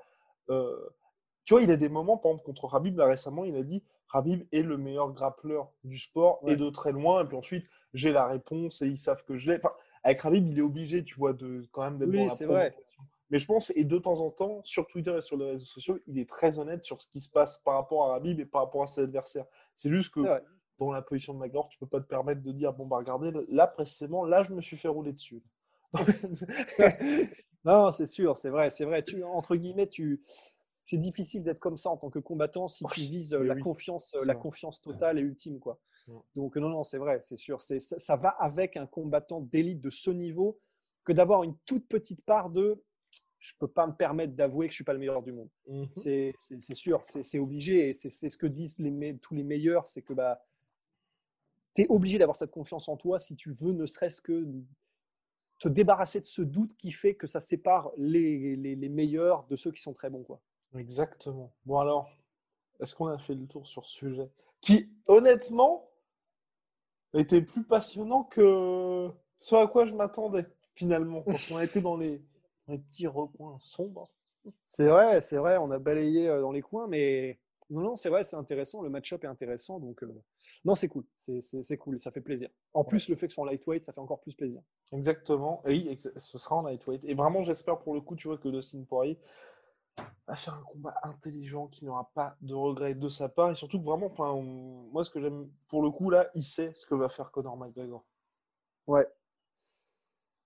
Tu 1.45 1.53
vois, 1.53 1.61
il 1.61 1.71
a 1.71 1.77
des 1.77 1.89
moments, 1.89 2.17
par 2.17 2.31
exemple, 2.31 2.45
contre 2.45 2.75
Habib, 2.75 2.97
là 2.97 3.05
récemment, 3.05 3.45
il 3.45 3.55
a 3.55 3.63
dit 3.63 3.83
Habib 4.11 4.43
est 4.51 4.63
le 4.63 4.77
meilleur 4.77 5.11
grappleur 5.11 5.71
du 5.83 5.97
sport 5.97 6.41
et 6.47 6.55
de 6.55 6.69
très 6.69 6.91
loin. 6.91 7.23
Et 7.23 7.27
puis 7.27 7.37
ensuite, 7.37 7.65
j'ai 7.93 8.11
la 8.11 8.27
réponse 8.27 8.81
et 8.81 8.87
ils 8.87 8.97
savent 8.97 9.23
que 9.23 9.37
je 9.37 9.51
l'ai. 9.51 9.57
Enfin, 9.57 9.73
avec 10.03 10.21
Rabib, 10.21 10.47
il 10.47 10.57
est 10.57 10.63
obligé, 10.63 11.03
tu 11.03 11.15
vois, 11.15 11.33
de 11.33 11.67
quand 11.71 11.83
même 11.83 11.97
d'être 11.97 12.09
oui, 12.09 12.27
dans 12.27 12.33
la 12.39 12.47
vrai. 12.47 12.75
Mais 13.29 13.37
je 13.37 13.45
pense, 13.45 13.71
et 13.75 13.83
de 13.83 13.97
temps 13.99 14.21
en 14.21 14.31
temps, 14.31 14.61
sur 14.63 14.87
Twitter 14.87 15.15
et 15.15 15.21
sur 15.21 15.37
les 15.37 15.51
réseaux 15.51 15.65
sociaux, 15.65 15.99
il 16.07 16.17
est 16.17 16.27
très 16.27 16.57
honnête 16.57 16.83
sur 16.83 16.99
ce 16.99 17.07
qui 17.09 17.19
se 17.19 17.29
passe 17.29 17.59
par 17.59 17.75
rapport 17.75 18.05
à 18.05 18.13
Rabib 18.13 18.39
et 18.39 18.45
par 18.45 18.63
rapport 18.63 18.81
à 18.81 18.87
ses 18.87 19.01
adversaires. 19.01 19.45
C'est 19.75 19.91
juste 19.91 20.13
que 20.13 20.21
dans 20.79 20.91
la 20.91 21.01
position 21.01 21.33
de 21.33 21.39
McGregor, 21.39 21.69
tu 21.69 21.77
peux 21.77 21.85
pas 21.85 21.99
te 21.99 22.07
permettre 22.07 22.41
de 22.41 22.51
dire, 22.51 22.73
bon, 22.73 22.87
bah 22.87 22.97
regardez, 22.97 23.31
là 23.49 23.67
précisément, 23.67 24.25
là, 24.25 24.41
je 24.41 24.53
me 24.53 24.61
suis 24.61 24.77
fait 24.77 24.87
rouler 24.87 25.13
dessus. 25.13 25.43
non, 27.65 27.91
c'est 27.91 28.07
sûr, 28.07 28.35
c'est 28.35 28.49
vrai, 28.49 28.71
c'est 28.71 28.85
vrai. 28.85 29.03
Tu, 29.03 29.23
entre 29.23 29.55
guillemets, 29.55 29.87
tu 29.87 30.23
c'est 30.89 30.97
difficile 30.97 31.43
d'être 31.43 31.59
comme 31.59 31.77
ça 31.77 31.91
en 31.91 31.97
tant 31.97 32.09
que 32.09 32.17
combattant 32.17 32.67
si 32.67 32.83
tu 32.85 33.01
vises 33.01 33.35
la 33.35 33.55
confiance, 33.55 34.15
la 34.25 34.33
confiance 34.33 34.81
totale 34.81 35.19
et 35.19 35.21
ultime, 35.21 35.59
quoi. 35.59 35.79
Donc 36.35 36.57
non, 36.57 36.69
non, 36.69 36.83
c'est 36.83 36.97
vrai, 36.97 37.19
c'est 37.21 37.37
sûr. 37.37 37.61
C'est, 37.61 37.79
ça, 37.79 38.15
va 38.15 38.29
avec 38.29 38.75
un 38.75 38.87
combattant 38.87 39.41
d'élite 39.41 39.81
de 39.81 39.91
ce 39.91 40.09
niveau 40.09 40.59
que 41.03 41.13
d'avoir 41.13 41.43
une 41.43 41.55
toute 41.67 41.87
petite 41.87 42.23
part 42.25 42.49
de 42.49 42.83
je 43.37 43.53
peux 43.59 43.67
pas 43.67 43.85
me 43.85 43.93
permettre 43.93 44.33
d'avouer 44.33 44.65
que 44.65 44.71
je 44.71 44.77
suis 44.77 44.83
pas 44.83 44.93
le 44.93 44.99
meilleur 44.99 45.21
du 45.21 45.31
monde. 45.31 45.49
Mmh 45.67 45.85
c'est, 45.93 46.33
sûr, 46.73 47.03
c'est, 47.05 47.37
obligé 47.37 47.89
et 47.89 47.93
c'est, 47.93 48.09
ce 48.09 48.35
que 48.35 48.47
disent 48.47 48.79
les, 48.79 49.17
tous 49.19 49.35
les 49.35 49.43
meilleurs, 49.43 49.87
c'est 49.87 50.01
que 50.01 50.13
bah, 50.13 50.43
tu 51.75 51.83
es 51.83 51.87
obligé 51.89 52.17
d'avoir 52.17 52.35
cette 52.35 52.51
confiance 52.51 52.89
en 52.89 52.97
toi 52.97 53.19
si 53.19 53.35
tu 53.35 53.53
veux 53.53 53.73
ne 53.73 53.85
serait-ce 53.85 54.21
que 54.21 54.43
te 55.59 55.69
débarrasser 55.69 56.19
de 56.19 56.25
ce 56.25 56.41
doute 56.41 56.75
qui 56.77 56.91
fait 56.91 57.13
que 57.13 57.27
ça 57.27 57.39
sépare 57.39 57.91
les, 57.95 58.55
les, 58.55 58.75
les 58.75 58.89
meilleurs 58.89 59.45
de 59.45 59.55
ceux 59.55 59.71
qui 59.71 59.81
sont 59.83 59.93
très 59.93 60.09
bons. 60.09 60.23
Quoi. 60.23 60.41
Exactement. 60.75 61.51
Bon 61.65 61.79
alors, 61.79 62.09
est-ce 62.79 62.95
qu'on 62.95 63.07
a 63.07 63.17
fait 63.17 63.35
le 63.35 63.47
tour 63.47 63.67
sur 63.67 63.85
ce 63.85 63.91
sujet 63.91 64.29
Qui, 64.61 64.89
honnêtement, 65.07 65.89
était 67.13 67.41
plus 67.41 67.63
passionnant 67.63 68.23
que 68.23 69.09
ce 69.39 69.55
à 69.55 69.67
quoi 69.67 69.85
je 69.85 69.93
m'attendais, 69.93 70.45
finalement, 70.75 71.21
quand 71.21 71.37
on 71.51 71.57
a 71.57 71.63
été 71.63 71.81
dans 71.81 71.97
les, 71.97 72.21
petits 72.67 73.07
recoins 73.07 73.57
sombres? 73.59 74.11
C'est 74.65 74.87
vrai, 74.87 75.21
c'est 75.21 75.37
vrai, 75.37 75.57
on 75.57 75.71
a 75.71 75.79
balayé 75.79 76.29
euh, 76.29 76.41
dans 76.41 76.51
les 76.51 76.61
coins, 76.61 76.87
mais 76.87 77.39
non, 77.69 77.81
non, 77.81 77.95
c'est 77.95 78.09
vrai, 78.09 78.23
c'est 78.23 78.35
intéressant, 78.35 78.81
le 78.81 78.89
match-up 78.89 79.23
est 79.23 79.27
intéressant, 79.27 79.79
donc 79.79 80.03
euh, 80.03 80.23
non, 80.65 80.75
c'est 80.75 80.87
cool, 80.87 81.03
c'est 81.17 81.77
cool, 81.77 81.99
ça 81.99 82.11
fait 82.11 82.21
plaisir. 82.21 82.49
En 82.73 82.83
plus, 82.83 83.09
le 83.09 83.15
fait 83.15 83.27
que 83.27 83.33
ce 83.33 83.35
soit 83.35 83.43
en 83.43 83.47
lightweight, 83.47 83.83
ça 83.83 83.91
fait 83.91 83.99
encore 83.99 84.21
plus 84.21 84.35
plaisir. 84.35 84.61
Exactement, 84.93 85.61
et 85.65 85.69
oui, 85.69 85.97
ce 85.97 86.37
sera 86.37 86.57
en 86.57 86.63
lightweight. 86.63 87.03
Et 87.05 87.15
vraiment, 87.15 87.43
j'espère 87.43 87.79
pour 87.79 87.93
le 87.93 88.01
coup, 88.01 88.15
tu 88.15 88.27
vois, 88.27 88.37
que 88.37 88.49
Dustin 88.49 88.83
Poirier 88.87 89.19
à 90.27 90.35
faire 90.35 90.53
un 90.53 90.63
combat 90.63 90.95
intelligent 91.03 91.67
qui 91.67 91.85
n'aura 91.85 92.09
pas 92.13 92.37
de 92.41 92.53
regrets 92.53 92.95
de 92.95 93.07
sa 93.09 93.29
part. 93.29 93.51
Et 93.51 93.55
surtout 93.55 93.79
que 93.79 93.85
vraiment 93.85 94.07
enfin 94.07 94.33
moi 94.91 95.03
ce 95.03 95.09
que 95.09 95.19
j'aime 95.19 95.49
pour 95.67 95.81
le 95.81 95.89
coup 95.89 96.09
là 96.09 96.29
il 96.35 96.43
sait 96.43 96.73
ce 96.75 96.85
que 96.85 96.95
va 96.95 97.09
faire 97.09 97.31
Conor 97.31 97.57
McGregor. 97.57 98.05
Ouais. 98.87 99.07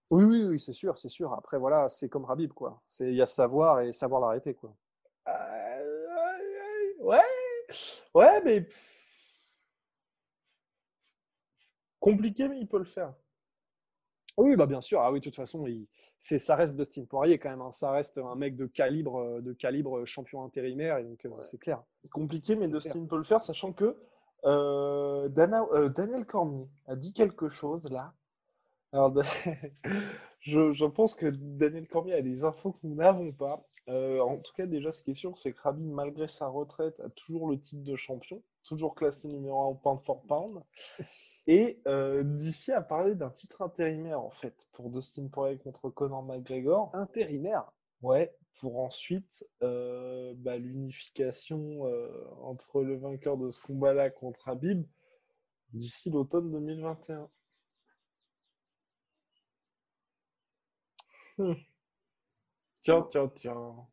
Oui 0.10 0.24
oui 0.24 0.44
oui 0.44 0.60
c'est 0.60 0.74
sûr 0.74 0.98
c'est 0.98 1.10
sûr. 1.10 1.34
Après 1.34 1.58
voilà 1.58 1.90
c'est 1.90 2.10
comme 2.10 2.26
Rabib 2.26 2.54
quoi. 2.54 2.82
Il 3.00 3.14
y 3.14 3.22
a 3.22 3.26
savoir 3.26 3.82
et 3.82 3.92
savoir 3.92 4.22
l'arrêter 4.22 4.54
quoi. 4.54 4.76
Euh, 5.28 6.94
ouais 7.00 7.22
ouais 8.14 8.42
mais 8.44 8.68
compliqué 12.00 12.48
mais 12.48 12.60
il 12.60 12.68
peut 12.68 12.80
le 12.80 12.84
faire 12.86 13.14
oui, 14.38 14.56
bah 14.56 14.66
bien 14.66 14.82
sûr. 14.82 15.02
Ah 15.02 15.12
oui, 15.12 15.20
de 15.20 15.24
toute 15.24 15.36
façon, 15.36 15.68
il, 15.68 15.88
c'est, 16.20 16.40
ça 16.40 16.56
reste 16.56 16.76
Dustin 16.76 17.06
Poirier 17.06 17.38
quand 17.38 17.50
même. 17.50 17.62
Hein. 17.62 17.72
Ça 17.72 17.92
reste 17.92 18.18
un 18.18 18.36
mec 18.36 18.56
de 18.56 18.66
calibre, 18.66 19.20
euh, 19.20 19.42
de 19.42 19.54
calibre 19.54 20.06
champion 20.06 20.44
intérimaire. 20.44 20.98
Et 20.98 21.04
donc, 21.04 21.24
euh, 21.26 21.30
c'est 21.44 21.60
clair. 21.60 21.84
Compliqué, 22.12 22.56
mais 22.56 22.68
Dustin 22.68 23.06
peut 23.06 23.18
le 23.18 23.24
faire, 23.24 23.44
sachant 23.44 23.74
que 23.74 23.96
euh, 24.46 25.30
Daniel 25.30 26.26
Cormier 26.26 26.68
a 26.88 26.96
dit 26.96 27.14
quelque 27.14 27.48
chose 27.50 27.90
là. 27.92 28.14
Alors, 28.92 29.14
je, 30.40 30.74
je, 30.74 30.86
pense 30.86 31.16
que 31.16 31.28
Daniel 31.28 31.88
Cormier 31.88 32.14
a 32.14 32.22
des 32.22 32.44
infos 32.44 32.74
que 32.74 32.80
nous 32.84 32.96
n'avons 32.96 33.32
pas. 33.32 33.64
en 33.88 34.38
tout 34.38 34.54
cas, 34.54 34.66
déjà, 34.66 34.92
ce 34.92 35.04
qui 35.04 35.12
est 35.12 35.16
sûr, 35.16 35.38
c'est 35.38 35.54
que 35.54 35.62
Rabin, 35.62 35.86
malgré 35.86 36.28
sa 36.28 36.48
retraite, 36.48 37.00
a 37.00 37.10
toujours 37.10 37.50
le 37.50 37.60
titre 37.60 37.84
de 37.84 37.96
champion 37.96 38.42
toujours 38.64 38.96
classé 38.96 39.28
numéro 39.28 39.62
1 39.62 39.66
au 39.68 39.76
pound 39.76 40.02
for 40.02 40.22
pound. 40.24 40.64
Et 41.48 41.82
euh, 41.88 42.24
d'ici 42.24 42.72
à 42.72 42.82
parler 42.82 43.16
d'un 43.16 43.30
titre 43.30 43.62
intérimaire, 43.62 44.22
en 44.22 44.30
fait, 44.30 44.68
pour 44.72 44.90
Dustin 44.90 45.28
Poirier 45.28 45.58
contre 45.58 45.90
Conor 45.90 46.24
McGregor. 46.24 46.90
Intérimaire 46.94 47.72
Ouais, 48.02 48.36
pour 48.60 48.82
ensuite 48.82 49.48
euh, 49.62 50.34
bah, 50.38 50.58
l'unification 50.58 51.88
euh, 51.88 52.10
entre 52.42 52.82
le 52.84 52.98
vainqueur 52.98 53.38
de 53.38 53.50
ce 53.50 53.62
combat-là 53.62 54.10
contre 54.10 54.50
Habib 54.50 54.86
d'ici 55.72 56.10
l'automne 56.10 56.52
2021. 56.52 57.30
Hmm. 61.38 61.54
Tiens, 62.84 63.08
tiens, 63.10 63.32
tiens. 63.36 63.88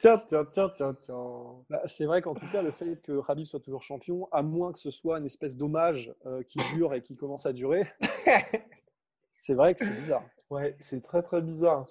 Tiens, 0.00 0.16
tiens, 0.26 0.46
tiens, 0.50 0.72
tiens, 0.74 0.96
tiens. 1.02 1.62
Bah, 1.68 1.82
c'est 1.84 2.06
vrai 2.06 2.22
qu'en 2.22 2.34
tout 2.34 2.48
cas, 2.50 2.62
le 2.62 2.70
fait 2.70 3.02
que 3.02 3.12
Rabib 3.12 3.44
soit 3.44 3.60
toujours 3.60 3.82
champion, 3.82 4.30
à 4.32 4.40
moins 4.40 4.72
que 4.72 4.78
ce 4.78 4.90
soit 4.90 5.18
une 5.18 5.26
espèce 5.26 5.58
d'hommage 5.58 6.14
euh, 6.24 6.42
qui 6.42 6.58
dure 6.72 6.94
et 6.94 7.02
qui 7.02 7.16
commence 7.16 7.44
à 7.44 7.52
durer, 7.52 7.86
c'est 9.30 9.52
vrai 9.52 9.74
que 9.74 9.84
c'est 9.84 9.94
bizarre. 9.94 10.24
Ouais, 10.48 10.74
c'est 10.80 11.02
très 11.02 11.22
très 11.22 11.42
bizarre. 11.42 11.86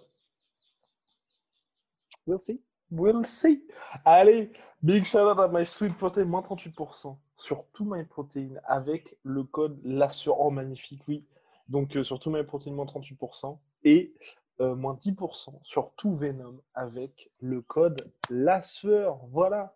We'll 2.26 2.42
see. 2.42 2.60
We'll 2.90 3.28
see. 3.28 3.64
Allez, 4.04 4.52
big 4.82 5.06
shout 5.06 5.20
out 5.20 5.38
à 5.38 5.48
My 5.48 5.64
Sweet 5.64 5.96
Protein, 5.96 6.26
moins 6.26 6.42
38% 6.42 7.16
sur 7.38 7.68
tout 7.74 7.86
My 7.86 8.04
Protein 8.06 8.56
avec 8.66 9.20
le 9.22 9.44
code 9.44 9.80
LASSUR. 9.84 10.40
Oh, 10.40 10.50
magnifique, 10.50 11.04
oui. 11.08 11.28
Donc, 11.68 11.96
euh, 11.96 12.04
sur 12.04 12.20
tout 12.20 12.32
My 12.32 12.44
Protein, 12.44 12.72
moins 12.72 12.86
38%. 12.86 13.60
Et 13.84 14.16
euh, 14.62 14.76
moins 14.76 14.96
10% 14.96 15.60
sur 15.64 15.92
tout 15.96 16.16
Venom 16.16 16.60
avec 16.74 17.32
le 17.40 17.62
code 17.62 18.12
LASFEUR. 18.30 19.20
Voilà. 19.32 19.76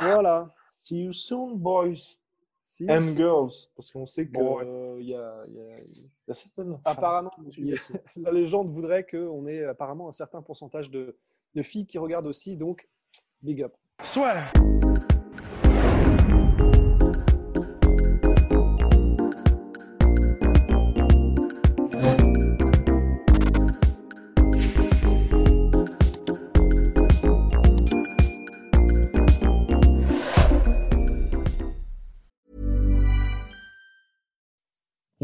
Voilà. 0.00 0.54
See 0.72 1.04
you 1.04 1.12
soon, 1.12 1.56
boys. 1.56 2.18
and 2.88 3.14
girls. 3.16 3.68
Parce 3.76 3.90
qu'on 3.90 4.06
sait 4.06 4.28
qu'il 4.28 4.40
euh, 4.40 5.00
y, 5.00 5.14
a, 5.14 6.34
certaines. 6.34 6.78
Apparemment, 6.84 7.32
la 8.16 8.32
légende 8.32 8.70
voudrait 8.70 9.04
qu'on 9.04 9.46
ait 9.46 9.64
apparemment 9.64 10.08
un 10.08 10.12
certain 10.12 10.42
pourcentage 10.42 10.90
de, 10.90 11.16
de 11.54 11.62
filles 11.62 11.86
qui 11.86 11.98
regardent 11.98 12.26
aussi. 12.26 12.56
Donc, 12.56 12.88
big 13.42 13.62
up. 13.62 13.74
Soit. 14.02 14.44